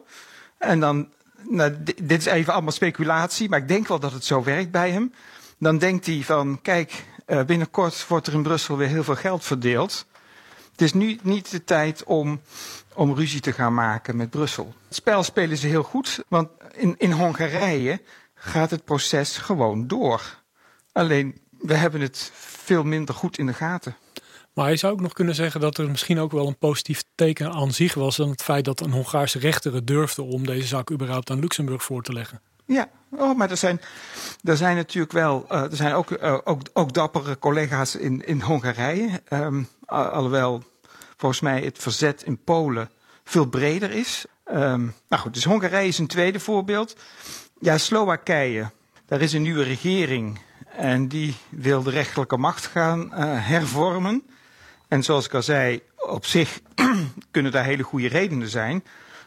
[0.59, 1.09] En dan,
[1.49, 4.91] nou, dit is even allemaal speculatie, maar ik denk wel dat het zo werkt bij
[4.91, 5.13] hem.
[5.59, 9.45] Dan denkt hij van, kijk, uh, binnenkort wordt er in Brussel weer heel veel geld
[9.45, 10.07] verdeeld.
[10.71, 12.41] Het is nu niet de tijd om,
[12.95, 14.75] om ruzie te gaan maken met Brussel.
[14.87, 18.01] Het spel spelen ze heel goed, want in, in Hongarije
[18.35, 20.41] gaat het proces gewoon door.
[20.93, 23.97] Alleen, we hebben het veel minder goed in de gaten.
[24.53, 27.53] Maar je zou ook nog kunnen zeggen dat er misschien ook wel een positief teken
[27.53, 28.17] aan zich was...
[28.17, 31.83] dan het feit dat een Hongaarse rechter het durfde om deze zaak überhaupt aan Luxemburg
[31.83, 32.41] voor te leggen.
[32.65, 33.81] Ja, oh, maar er zijn,
[34.45, 38.41] er zijn natuurlijk wel, uh, er zijn ook, uh, ook, ook dappere collega's in, in
[38.41, 39.23] Hongarije.
[39.31, 40.63] Um, alhoewel
[41.17, 42.91] volgens mij het verzet in Polen
[43.25, 44.25] veel breder is.
[44.51, 46.97] Um, nou goed, dus Hongarije is een tweede voorbeeld.
[47.61, 48.71] Ja, Slowakije,
[49.07, 50.41] daar is een nieuwe regering
[50.77, 53.11] en die wil de rechterlijke macht gaan uh,
[53.47, 54.23] hervormen.
[54.89, 56.61] En zoals ik al zei, op zich
[57.31, 58.85] kunnen daar hele goede redenen zijn.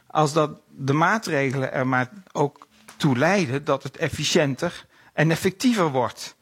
[0.08, 2.65] Als dat de maatregelen er maar ook
[2.98, 6.36] toe leiden dat het efficiënter en effectiever wordt.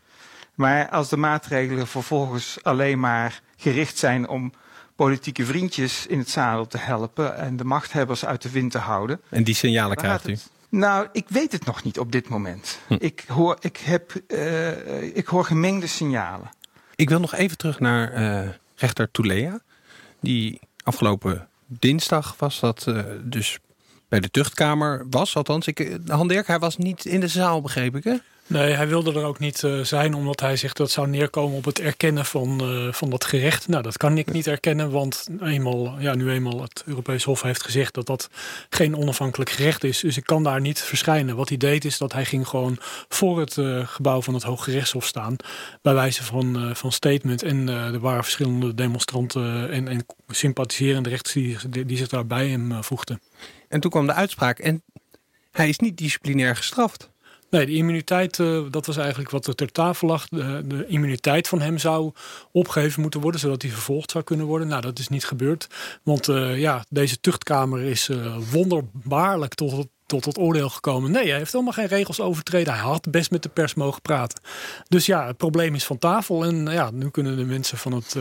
[0.55, 4.53] Maar als de maatregelen vervolgens alleen maar gericht zijn om
[4.95, 9.21] politieke vriendjes in het zadel te helpen en de machthebbers uit de wind te houden.
[9.29, 10.37] En die signalen krijgt u?
[10.69, 12.79] Nou, ik weet het nog niet op dit moment.
[12.87, 12.95] Hm.
[12.99, 16.51] Ik, hoor, ik, heb, uh, ik hoor gemengde signalen.
[16.95, 19.59] Ik wil nog even terug naar uh, rechter Toulea.
[20.19, 23.59] Die afgelopen dinsdag was dat uh, dus
[24.13, 25.35] bij de tuchtkamer was.
[25.35, 28.15] Althans, ik, Han Dirk, hij was niet in de zaal, begreep ik hè?
[28.47, 31.65] Nee, hij wilde er ook niet uh, zijn, omdat hij zegt dat zou neerkomen op
[31.65, 33.67] het erkennen van, uh, van dat gerecht.
[33.67, 37.63] Nou, dat kan ik niet erkennen, want eenmaal, ja, nu eenmaal het Europees Hof heeft
[37.63, 38.29] gezegd dat dat
[38.69, 39.99] geen onafhankelijk gerecht is.
[39.99, 41.35] Dus ik kan daar niet verschijnen.
[41.35, 45.35] Wat hij deed is dat hij ging gewoon voor het gebouw van het Hooggerechtshof staan,
[45.81, 47.43] bij wijze van, van statement.
[47.43, 53.19] En er waren verschillende demonstranten en, en sympathiserende rechters die, die zich daarbij hem voegden.
[53.73, 54.83] En toen kwam de uitspraak en
[55.51, 57.11] hij is niet disciplinair gestraft.
[57.49, 60.27] Nee, de immuniteit, uh, dat was eigenlijk wat er ter tafel lag.
[60.27, 62.11] De, immuniteit van hem zou
[62.51, 64.67] opgeheven moeten worden, zodat hij vervolgd zou kunnen worden.
[64.67, 65.67] Nou, dat is niet gebeurd.
[66.03, 71.11] Want uh, ja, deze tuchtkamer is uh, wonderbaarlijk tot, tot het oordeel gekomen.
[71.11, 72.73] Nee, hij heeft helemaal geen regels overtreden.
[72.73, 74.41] Hij had best met de pers mogen praten.
[74.87, 76.43] Dus ja, het probleem is van tafel.
[76.45, 78.15] En ja, nu kunnen de mensen van het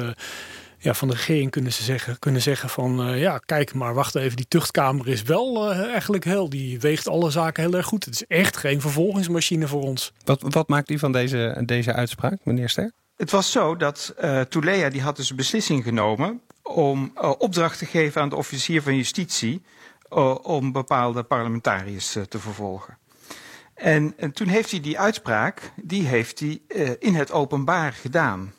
[0.82, 4.14] ja, van de regering kunnen ze zeggen, kunnen zeggen van uh, ja, kijk maar, wacht
[4.14, 8.04] even, die tuchtkamer is wel uh, eigenlijk heel, die weegt alle zaken heel erg goed.
[8.04, 10.12] Het is echt geen vervolgingsmachine voor ons.
[10.24, 12.92] Wat, wat maakt u van deze, deze uitspraak, meneer Ster?
[13.16, 17.86] Het was zo dat uh, Toulea die had dus een beslissing genomen om opdracht te
[17.86, 19.62] geven aan de officier van justitie
[20.42, 22.98] om bepaalde parlementariërs te vervolgen.
[23.74, 26.60] En, en, toen heeft hij die uitspraak, die heeft hij
[26.98, 28.52] in het openbaar gedaan.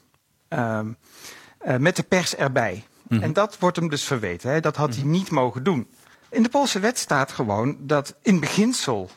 [1.67, 2.73] Uh, met de pers erbij.
[2.73, 3.23] Mm -hmm.
[3.23, 4.51] En dat wordt hem dus verweten.
[4.51, 4.59] Hè?
[4.59, 5.11] Dat had hij mhm.
[5.11, 5.87] niet mogen doen.
[6.29, 9.09] In de Poolse wet staat gewoon dat in beginsel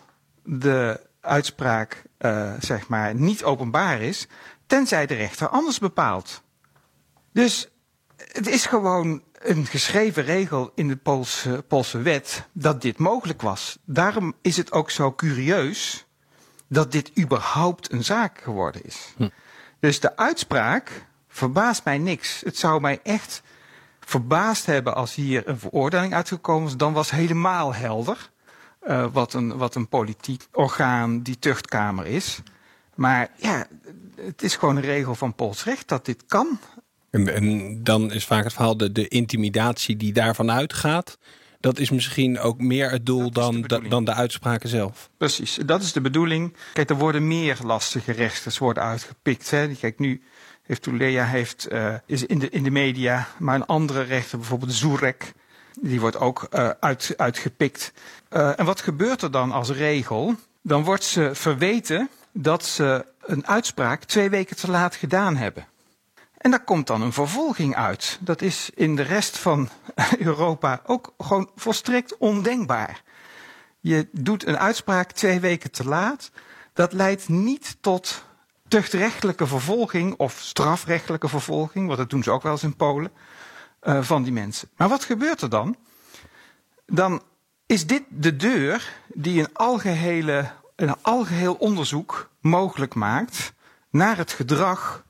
[0.42, 4.26] de uitspraak uh, zeg maar niet openbaar is,
[4.66, 6.42] tenzij de rechter anders bepaalt.
[7.32, 7.68] Dus
[8.16, 13.78] het is gewoon een geschreven regel in de Poolse, Poolse wet dat dit mogelijk was.
[13.84, 16.06] Daarom is het ook zo curieus
[16.68, 19.14] dat dit überhaupt een zaak geworden is.
[19.16, 19.28] Hm.
[19.80, 22.40] Dus de uitspraak verbaast mij niks.
[22.44, 23.42] Het zou mij echt
[24.00, 26.76] verbaasd hebben als hier een veroordeling uitgekomen was.
[26.76, 28.30] Dan was helemaal helder
[28.88, 32.42] uh, wat, een, wat een politiek orgaan die tuchtkamer is.
[32.94, 33.66] Maar ja,
[34.16, 36.58] het is gewoon een regel van Pools recht dat dit kan.
[37.10, 41.18] En, en, dan is vaak het verhaal de, de intimidatie die daarvan uitgaat.
[41.60, 45.10] Dat is misschien ook meer het doel dan de, dan de uitspraken zelf.
[45.16, 46.56] Precies, dat is de bedoeling.
[46.72, 49.50] Kijk, er worden meer lastige rechters worden uitgepikt.
[49.50, 49.68] Hè.
[49.68, 50.22] Kijk, nu
[50.66, 54.72] heeft Tulea heeft, uh, is in de, in de media, maar een andere rechter, bijvoorbeeld
[54.72, 55.32] Zurek,
[55.80, 57.92] die wordt ook uh, uit, uitgepikt.
[58.30, 60.34] Uh, en wat gebeurt er dan als regel?
[60.62, 65.66] Dan wordt ze verweten dat ze een uitspraak twee weken te laat gedaan hebben.
[66.38, 68.18] En daar komt dan een vervolging uit.
[68.20, 69.68] Dat is in de rest van
[70.18, 73.02] Europa ook gewoon volstrekt ondenkbaar.
[73.80, 76.30] Je doet een uitspraak twee weken te laat.
[76.72, 78.24] Dat leidt niet tot
[78.68, 83.10] tuchtrechtelijke vervolging of strafrechtelijke vervolging, want dat doen ze ook wel eens in Polen,
[83.82, 84.68] uh, van die mensen.
[84.76, 85.76] Maar wat gebeurt er dan?
[86.86, 87.22] dan
[87.66, 93.52] is dit de deur die een, algehele, een algeheel onderzoek mogelijk maakt
[93.90, 95.04] naar het gedrag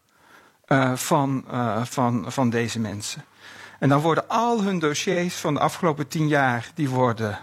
[0.67, 3.25] uh, van, uh, van, van deze mensen.
[3.79, 7.39] En dan worden al hun dossiers van de afgelopen tien jaar die worden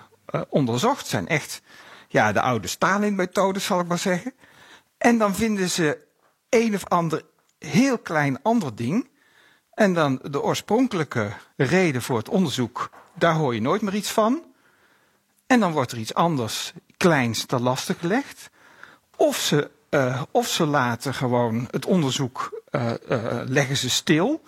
[0.49, 1.07] onderzocht.
[1.07, 1.61] Zijn echt
[2.07, 4.33] ja, de oude Stalin-methode, zal ik maar zeggen.
[5.03, 5.97] En dan vinden ze
[6.49, 7.21] een of ander
[7.59, 9.09] heel klein ander ding.
[9.73, 14.43] En dan de oorspronkelijke reden voor het onderzoek, daar hoor je nooit meer iets van.
[15.47, 18.49] En dan wordt er iets anders kleins te lastig gelegd.
[19.15, 24.43] Of ze, uh, of ze laten gewoon het onderzoek, uh, uh, leggen ze stil.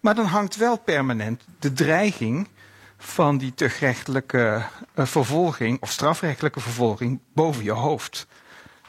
[0.00, 2.48] Maar dan hangt wel permanent de dreiging
[2.96, 4.62] van die tuchtrechtelijke
[4.94, 8.26] vervolging of strafrechtelijke vervolging boven je hoofd.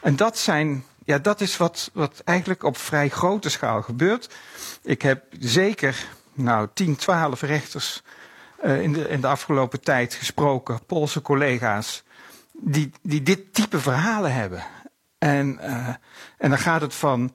[0.00, 4.34] En dat zijn, ja, dat is wat, wat eigenlijk op vrij grote schaal gebeurt.
[4.82, 8.02] Ik heb zeker, nou, 10, 12 rechters
[8.64, 12.02] uh, in, de, in de afgelopen tijd gesproken, Poolse collega's,
[12.52, 14.62] die, die dit type verhalen hebben.
[15.18, 15.88] En, uh,
[16.38, 17.34] en dan gaat het van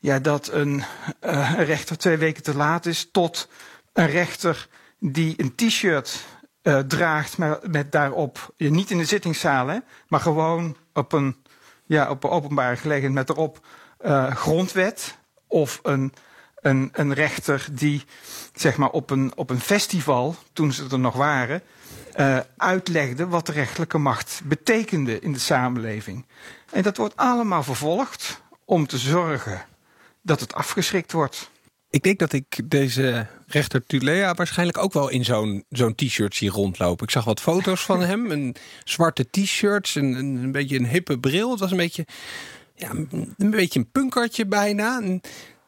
[0.00, 0.84] ja, dat een,
[1.24, 3.48] uh, een rechter twee weken te laat is, tot
[3.92, 6.24] een rechter die een t-shirt
[6.86, 11.36] draagt met, met daarop, niet in de zittingszaal, hè, maar gewoon op een,
[11.92, 13.66] ja, op een openbare gelegenheid met erop
[14.34, 16.12] grondwet of een
[16.62, 18.04] een, een rechter die
[18.54, 21.62] zeg maar op een, op een festival, toen ze er nog waren,
[22.16, 26.26] uh, uitlegde wat de rechtelijke macht betekende in de samenleving.
[26.70, 29.64] En dat wordt allemaal vervolgd om te zorgen
[30.22, 31.50] dat het afgeschrikt wordt.
[31.90, 36.50] Ik denk dat ik deze rechter Tulea waarschijnlijk ook wel in zo'n zo'n t-shirt zie
[36.50, 37.04] rondlopen.
[37.04, 41.50] Ik zag wat foto's van hem, een zwarte t-shirts, een, een, beetje een hippe bril.
[41.50, 42.06] Het was een beetje,
[42.74, 42.90] ja,
[43.38, 45.00] een beetje een punkertje bijna.
[45.00, 45.20] En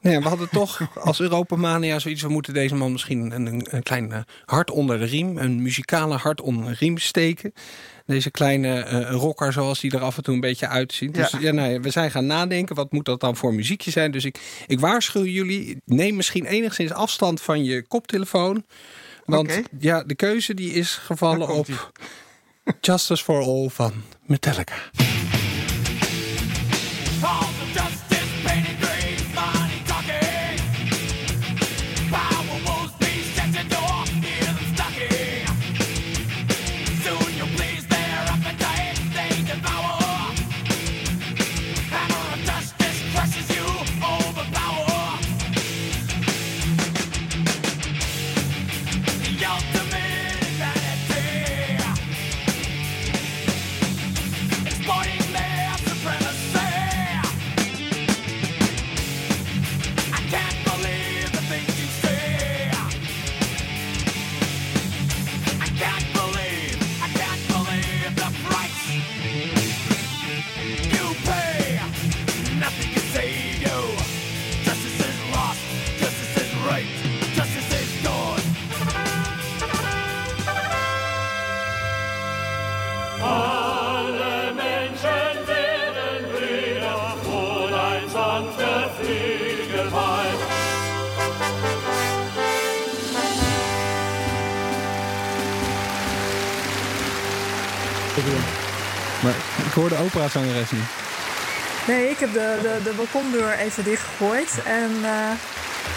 [0.04, 2.22] Nee, we hadden toch als Europamania zoiets...
[2.22, 5.38] we moeten deze man misschien een, een klein uh, hart onder de riem...
[5.38, 7.52] een muzikale hart onder de riem steken.
[8.06, 11.14] Deze kleine uh, rocker zoals die er af en toe een beetje uitziet.
[11.14, 14.10] Dus ja, nou ja, we zijn gaan nadenken, wat moet dat dan voor muziekje zijn?
[14.10, 18.64] Dus ik, ik waarschuw jullie, neem misschien enigszins afstand van je koptelefoon.
[19.24, 19.64] Want okay.
[19.78, 21.92] ja, de keuze die is gevallen op
[22.80, 23.92] Justice for All van
[24.26, 24.74] Metallica.
[99.22, 99.34] Maar
[99.66, 100.88] ik hoor de operazangeres niet.
[101.86, 104.62] Nee, ik heb de, de, de balkondeur even dichtgegooid.
[104.64, 105.30] En, uh,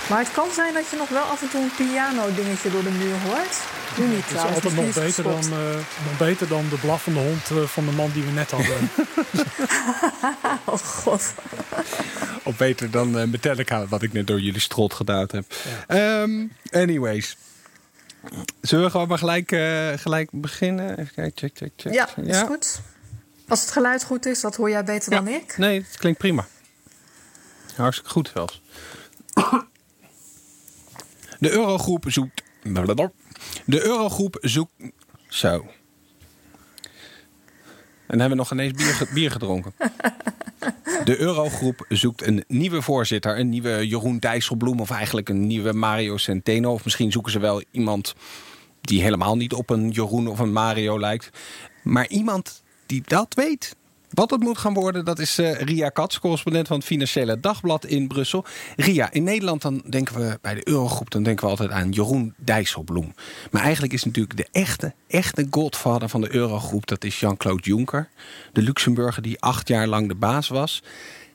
[0.10, 2.90] maar het kan zijn dat je nog wel af en toe een piano-dingetje door de
[2.90, 3.58] muur hoort.
[3.98, 7.52] Nu niet Het is altijd nog beter, dan, uh, nog beter dan de blaffende hond
[7.52, 8.78] uh, van de man die we net hadden.
[10.74, 11.34] oh god.
[12.44, 15.46] of beter dan uh, Metallica, wat ik net door jullie strot gedaan heb.
[15.88, 16.22] Ja.
[16.22, 17.38] Um, anyways.
[18.62, 21.00] Zullen we gewoon maar gelijk, uh, gelijk beginnen?
[21.00, 21.94] Even kijken, check, check, check.
[21.94, 22.82] Ja, ja, is goed.
[23.48, 25.18] Als het geluid goed is, dat hoor jij beter ja.
[25.18, 25.58] dan ik.
[25.58, 26.48] Nee, het klinkt prima.
[27.76, 28.62] Hartstikke goed zelfs.
[31.40, 32.44] De Eurogroep zoekt...
[33.66, 34.72] De Eurogroep zoekt...
[35.28, 35.66] Zo.
[38.08, 39.74] En hebben we nog ineens bier, bier gedronken.
[41.04, 43.40] De Eurogroep zoekt een nieuwe voorzitter.
[43.40, 46.74] Een nieuwe Jeroen Dijsselbloem of eigenlijk een nieuwe Mario Centeno.
[46.74, 48.16] Of misschien zoeken ze wel iemand
[48.82, 51.30] die helemaal niet op een Jeroen of een Mario lijkt.
[51.84, 53.76] Maar iemand die dat weet.
[54.10, 57.86] Wat het moet gaan worden, dat is uh, Ria Katz, correspondent van het Financiële Dagblad
[57.86, 58.46] in Brussel.
[58.76, 62.34] Ria, in Nederland dan denken we bij de Eurogroep dan denken we altijd aan Jeroen
[62.38, 63.14] Dijsselbloem.
[63.52, 68.10] Maar eigenlijk is natuurlijk de echte, echte godvader van de Eurogroep, dat is Jean-Claude Juncker.
[68.54, 70.84] De Luxemburger die acht jaar lang de baas was.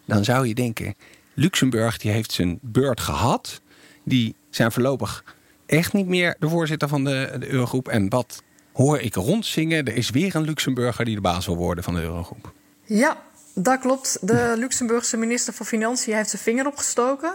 [0.05, 0.95] Dan zou je denken,
[1.35, 3.61] Luxemburg die heeft zijn beurt gehad.
[4.05, 5.25] Die zijn voorlopig
[5.67, 7.89] echt niet meer de voorzitter van de, de Eurogroep.
[7.89, 8.43] En wat
[8.73, 9.85] hoor ik rondzingen.
[9.85, 12.53] Er is weer een Luxemburger die de baas wil worden van de Eurogroep.
[12.93, 13.17] Ja,
[13.55, 14.19] dat klopt.
[14.21, 17.35] De Luxemburgse minister van Financiën heeft zijn vinger opgestoken.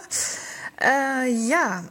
[0.84, 1.84] Uh, ja,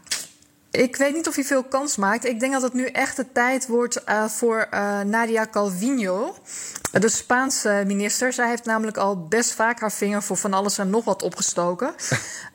[0.76, 2.24] ik weet niet of hij veel kans maakt.
[2.24, 6.36] Ik denk dat het nu echt de tijd wordt uh, voor uh, Nadia Calvino,
[6.92, 8.32] de Spaanse minister.
[8.32, 11.94] Zij heeft namelijk al best vaak haar vinger voor van alles en nog wat opgestoken.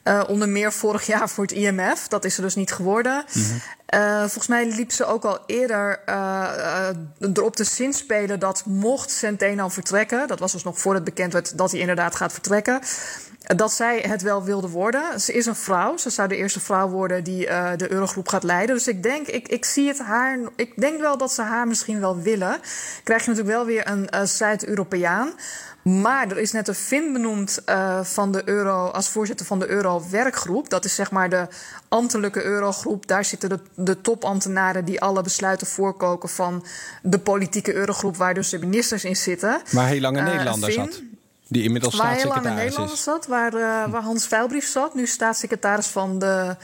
[0.03, 2.07] uh, onder meer vorig jaar voor het IMF.
[2.07, 3.25] Dat is er dus niet geworden.
[3.33, 4.19] Mm -hmm.
[4.19, 5.99] volgens mij liep ze ook al eerder
[7.19, 11.57] erop te zinspelen dat mocht Centeno vertrekken, dat was dus nog voor het bekend werd
[11.57, 12.81] dat hij inderdaad gaat vertrekken,
[13.55, 15.19] dat zij het wel wilde worden.
[15.19, 15.97] Ze is een vrouw.
[15.97, 18.75] Ze zou de eerste vrouw worden die uh, de Eurogroep gaat leiden.
[18.75, 20.39] Dus ik denk, ik, ik zie het haar.
[20.55, 22.59] Ik denk wel dat ze haar misschien wel willen.
[23.03, 25.33] Krijg je natuurlijk wel weer een uh, Zuid-Europeaan.
[25.83, 29.67] Maar er is net een Fin benoemd uh, van de Euro als voorzitter van de
[29.67, 30.69] Euro-werkgroep.
[30.69, 31.47] Dat is zeg maar de
[31.87, 33.07] ambtelijke Eurogroep.
[33.07, 36.65] Daar zitten de, de topambtenaren die alle besluiten voorkoken van
[37.01, 39.61] de politieke Eurogroep, waar dus de ministers in zitten.
[39.71, 41.01] Waar heel lang een Nederlander zat.
[41.51, 44.93] Die inmiddels waar heel lang in staatssecretaris Nederland zat, waar, uh, waar Hans Veilbrief zat.
[44.95, 46.55] Nu staatssecretaris van de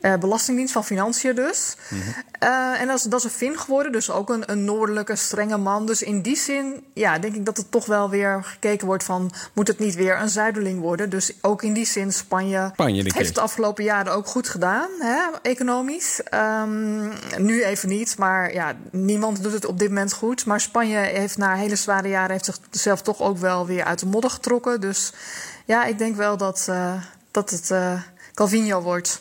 [0.00, 1.76] uh, Belastingdienst van Financiën dus.
[1.88, 2.48] Mm -hmm.
[2.48, 5.56] uh, en dat is, dat is een Fin geworden, dus ook een, een noordelijke, strenge
[5.56, 5.86] man.
[5.86, 9.30] Dus in die zin, ja, denk ik dat er toch wel weer gekeken wordt van...
[9.52, 11.10] moet het niet weer een zuiderling worden?
[11.10, 14.88] Dus ook in die zin, Spanje, Spanje heeft het de afgelopen jaren ook goed gedaan,
[14.98, 16.20] hè, economisch.
[16.34, 20.46] Um, nu even niet, maar ja, niemand doet het op dit moment goed.
[20.46, 22.30] Maar Spanje heeft na hele zware jaren...
[22.30, 24.80] heeft zichzelf toch ook wel weer uit de modder getrokken.
[24.80, 25.12] Dus
[25.64, 27.92] ja, ik denk wel dat, uh, dat het uh,
[28.34, 29.20] Calvino wordt.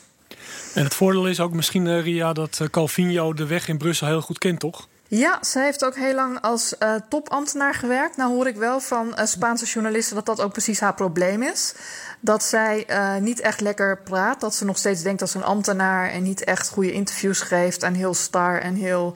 [0.74, 4.22] En het voordeel is ook misschien, uh, Ria, dat Calvino de weg in Brussel heel
[4.22, 4.88] goed kent, toch?
[5.10, 8.18] Ja, ze heeft ook heel lang als uh, topambtenaar gewerkt.
[8.18, 11.74] Nou hoor ik wel van uh, Spaanse journalisten dat dat ook precies haar probleem is.
[12.20, 14.40] Dat zij uh, niet echt lekker praat.
[14.42, 17.84] Dat ze nog steeds denkt als een ambtenaar en niet echt goede interviews geeft.
[17.84, 19.16] En heel star en heel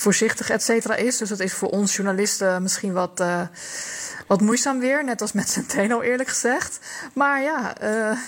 [0.00, 1.16] voorzichtig, et cetera, is.
[1.16, 3.42] Dus dat is voor ons journalisten misschien wat, uh,
[4.26, 5.04] wat moeizaam weer.
[5.04, 6.80] Net als met Centeno, eerlijk gezegd.
[7.14, 8.18] Maar ja, uh,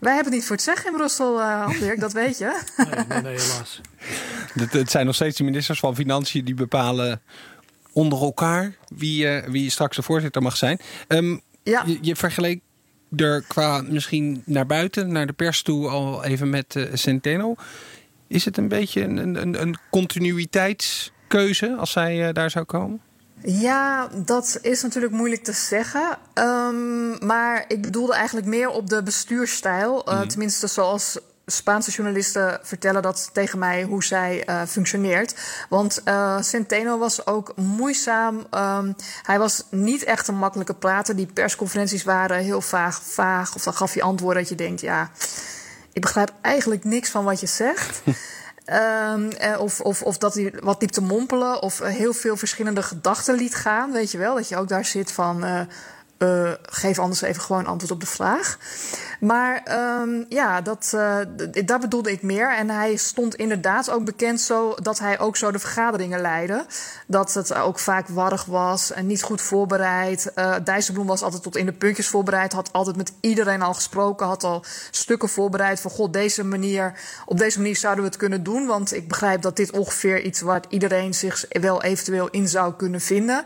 [0.00, 2.60] wij hebben niet voor het zeggen in Brussel, uh, Dirk, dat weet je.
[2.76, 3.80] Nee, nee, nee helaas.
[4.54, 7.22] Het, het, zijn nog steeds de ministers van Financiën die bepalen
[7.92, 10.80] onder elkaar wie, uh, wie straks de voorzitter mag zijn.
[11.08, 11.82] Um, ja.
[11.86, 12.60] je, je vergeleek
[13.16, 17.54] er qua misschien naar buiten, naar de pers toe, al even met uh, Centeno.
[18.28, 23.00] Is het een beetje een, een, een continuïteitskeuze als zij uh, daar zou komen?
[23.42, 26.18] Ja, dat is natuurlijk moeilijk te zeggen.
[26.34, 30.08] Um, maar ik bedoelde eigenlijk meer op de bestuurstijl.
[30.08, 30.28] Uh, mm.
[30.28, 35.34] Tenminste, zoals Spaanse journalisten vertellen dat tegen mij hoe zij uh, functioneert.
[35.68, 38.46] Want uh, Centeno was ook moeizaam.
[38.54, 41.16] Um, hij was niet echt een makkelijke prater.
[41.16, 43.54] Die persconferenties waren heel vaag, vaag.
[43.54, 45.10] Of dan gaf hij antwoorden dat je denkt, ja,
[45.98, 48.02] ik begrijp eigenlijk niks van wat je zegt.
[48.66, 49.30] Um,
[49.66, 51.62] of, of, of dat hij wat liep te mompelen.
[51.62, 53.92] Of heel veel verschillende gedachten liet gaan.
[53.92, 55.44] Weet je wel, dat je ook daar zit van...
[55.44, 55.60] Uh,
[56.18, 58.58] uh, geef anders even gewoon antwoord op de vraag.
[59.20, 59.62] Maar
[60.00, 61.18] um, ja, dat, uh,
[61.64, 62.56] daar bedoelde ik meer.
[62.56, 66.66] En hij stond inderdaad ook bekend zo dat hij ook zo de vergaderingen leidde.
[67.06, 70.32] Dat het ook vaak warrig was en niet goed voorbereid.
[70.34, 72.52] Uh, Dijsselbloem was altijd tot in de puntjes voorbereid.
[72.52, 74.26] Had altijd met iedereen al gesproken.
[74.26, 76.92] Had al stukken voorbereid van god, deze manier,
[77.26, 78.66] op deze manier zouden we het kunnen doen.
[78.66, 83.00] Want ik begrijp dat dit ongeveer iets waar iedereen zich wel eventueel in zou kunnen
[83.00, 83.44] vinden.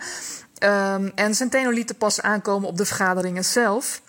[0.65, 4.03] Um, en Centeno liet de pas aankomen op de vergaderingen zelf.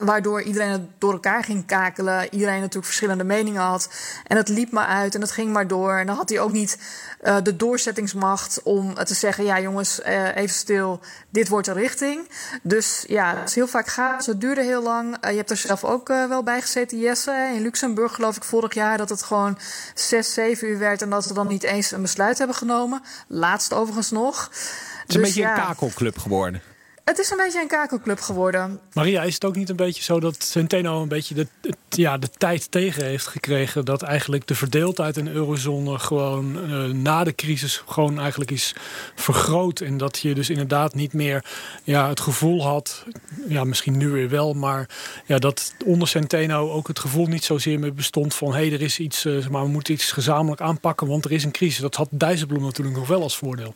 [0.00, 2.28] Waardoor iedereen het door elkaar ging kakelen.
[2.30, 3.88] Iedereen natuurlijk verschillende meningen had.
[4.26, 5.94] En het liep maar uit en het ging maar door.
[5.94, 6.78] En dan had hij ook niet
[7.22, 12.28] uh, de doorzettingsmacht om te zeggen: ja, jongens, uh, even stil, dit wordt de richting.
[12.62, 14.26] Dus ja, het is heel vaak gaaf.
[14.26, 15.24] Het duurde heel lang.
[15.24, 17.50] Uh, je hebt er zelf ook wel bij gezeten, Jesse.
[17.54, 19.58] In Luxemburg, geloof ik, vorig jaar dat het gewoon
[19.94, 21.02] zes, zeven uur werd.
[21.02, 23.02] En dat ze dan niet eens een besluit hebben genomen.
[23.26, 24.44] Laatst overigens nog.
[24.44, 26.69] Het is dus een beetje ja, een kakelclub geworden.
[27.10, 28.80] Het is een beetje een kakelclub geworden.
[28.92, 31.46] Maria, is het ook niet een beetje zo dat Centeno een beetje de,
[31.88, 33.84] ja, de tijd tegen heeft gekregen?
[33.84, 38.74] Dat eigenlijk de verdeeldheid in de eurozone gewoon uh, na de crisis gewoon eigenlijk is
[39.14, 39.80] vergroot.
[39.80, 41.44] En dat je dus inderdaad niet meer
[41.84, 43.04] ja, het gevoel had,
[43.48, 44.88] ja, misschien nu weer wel, maar
[45.26, 48.82] ja, dat onder Centeno ook het gevoel niet zozeer meer bestond van hé, hey, er
[48.82, 51.80] is iets, uh, maar we moeten iets gezamenlijk aanpakken, want er is een crisis.
[51.80, 53.74] Dat had Dijsselbloem natuurlijk nog wel als voordeel.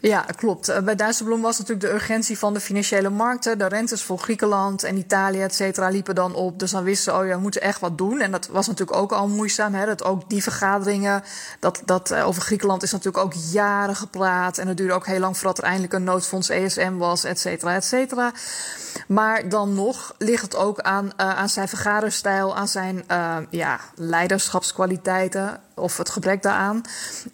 [0.00, 0.84] Ja, klopt.
[0.84, 3.58] Bij Dijsselbloem was natuurlijk de urgentie van de financiële markten.
[3.58, 6.58] De rentes voor Griekenland en Italië, et cetera, liepen dan op.
[6.58, 8.20] Dus dan wisten ze, oh ja, moeten echt wat doen.
[8.20, 9.74] En dat was natuurlijk ook al moeizaam.
[9.74, 9.86] Hè?
[9.86, 11.22] Dat ook die vergaderingen,
[11.60, 14.58] dat, dat over Griekenland is natuurlijk ook jaren gepraat.
[14.58, 17.74] En het duurde ook heel lang voordat er eindelijk een noodfonds ESM was, et cetera,
[17.74, 18.32] et cetera.
[19.08, 23.04] Maar dan nog ligt het ook aan, uh, aan zijn vergaderstijl, aan zijn
[23.50, 25.60] ja, leiderschapskwaliteiten.
[25.78, 26.82] Of het gebrek daaraan.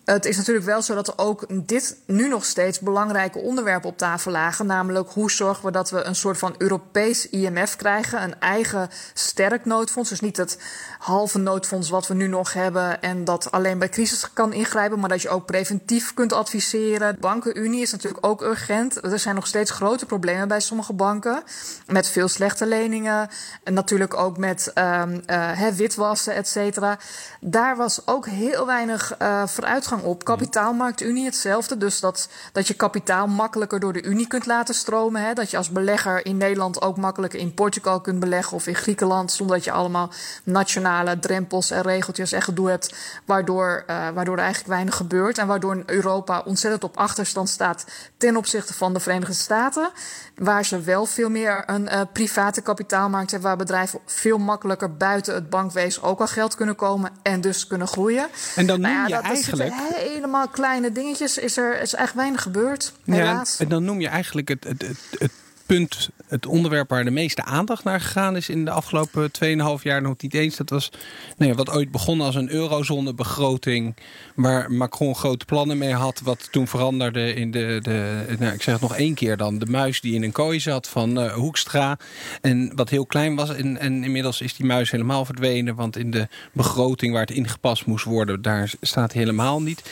[0.05, 3.99] Het is natuurlijk wel zo dat er ook dit nu nog steeds belangrijke onderwerpen op
[3.99, 4.66] tafel lagen.
[4.66, 8.22] Namelijk hoe zorgen we dat we een soort van Europees IMF krijgen.
[8.22, 10.11] Een eigen sterk noodfonds.
[10.11, 10.59] Dus niet het
[10.99, 13.03] halve noodfonds wat we nu nog hebben.
[13.03, 14.99] En dat alleen bij crisis kan ingrijpen.
[15.01, 17.16] Maar dat je ook preventief kunt adviseren.
[17.20, 19.05] Bankenunie is natuurlijk ook urgent.
[19.05, 21.42] Er zijn nog steeds grote problemen bij sommige banken.
[21.86, 23.28] Met veel slechte leningen.
[23.64, 26.99] En natuurlijk ook met uh, witwassen, et cetera.
[27.40, 30.24] Daar was ook heel weinig uh, vooruitgang op.
[30.24, 31.76] Kapitaalmarktunie hetzelfde.
[31.76, 35.22] Dus dat, dat je kapitaal makkelijker door de Unie kunt laten stromen.
[35.22, 35.32] Hè?
[35.32, 39.32] Dat je als belegger in Nederland ook makkelijker in Portugal kunt beleggen of in Griekenland.
[39.32, 40.11] Zonder dat je allemaal
[40.45, 42.95] nationale drempels en regeltjes en gedoe hebt.
[43.24, 45.39] Waardoor, uh, waardoor er eigenlijk weinig gebeurt.
[45.39, 47.85] En waardoor Europa ontzettend op achterstand staat
[48.16, 49.91] ten opzichte van de Verenigde Staten.
[50.37, 53.49] Waar ze wel veel meer een uh, private kapitaalmarkt hebben.
[53.49, 57.11] Waar bedrijven veel makkelijker buiten het bankwezen ook al geld kunnen komen.
[57.22, 58.24] En dus kunnen groeien.
[58.57, 59.70] En dan noem nou ja, je dat, eigenlijk.
[59.70, 61.39] Dat helemaal kleine dingetjes.
[61.39, 62.93] Is er is echt weinig gebeurd.
[63.05, 63.57] Helaas.
[63.59, 65.31] Ja, en dan noem je eigenlijk het, het, het, het
[65.66, 69.30] punt, het onderwerp waar de meeste aandacht naar gegaan is in de afgelopen
[69.78, 70.56] 2,5 jaar nog niet eens.
[70.56, 70.90] Dat was
[71.36, 73.96] nou wat ooit begon als een eurozonebegroting,
[74.34, 76.20] waar Macron grote plannen mee had.
[76.20, 79.66] Wat toen veranderde in de, de nou, ik zeg het nog één keer dan, de
[79.66, 81.98] muis die in een kooi zat van uh, Hoekstra.
[82.40, 83.54] En wat heel klein was.
[83.54, 87.86] En, en inmiddels is die muis helemaal verdwenen, want in de begroting waar het ingepast
[87.86, 89.82] moest worden, daar staat helemaal niet.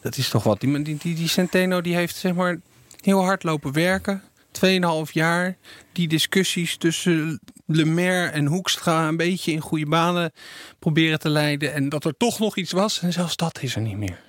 [0.00, 0.60] Dat is toch wat.
[0.60, 2.60] Die, die, die Centeno die heeft zeg maar
[3.00, 4.22] heel hard lopen werken.
[5.06, 5.56] 2,5 jaar
[5.92, 10.32] die discussies tussen Lemaire en Hoekstra een beetje in goede banen
[10.78, 11.72] proberen te leiden.
[11.72, 13.00] En dat er toch nog iets was.
[13.00, 14.20] En zelfs dat is er niet meer.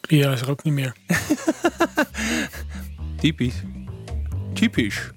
[0.00, 0.96] Ria is er ook niet meer.
[3.20, 3.62] Typisch.
[4.54, 5.10] Typisch.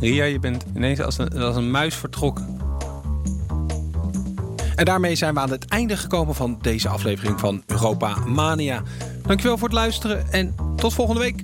[0.00, 2.56] Ria, je bent ineens als een, als een muis vertrokken.
[4.74, 8.82] En daarmee zijn we aan het einde gekomen van deze aflevering van Europa Mania.
[9.28, 11.42] Dankjewel voor het luisteren en tot volgende week.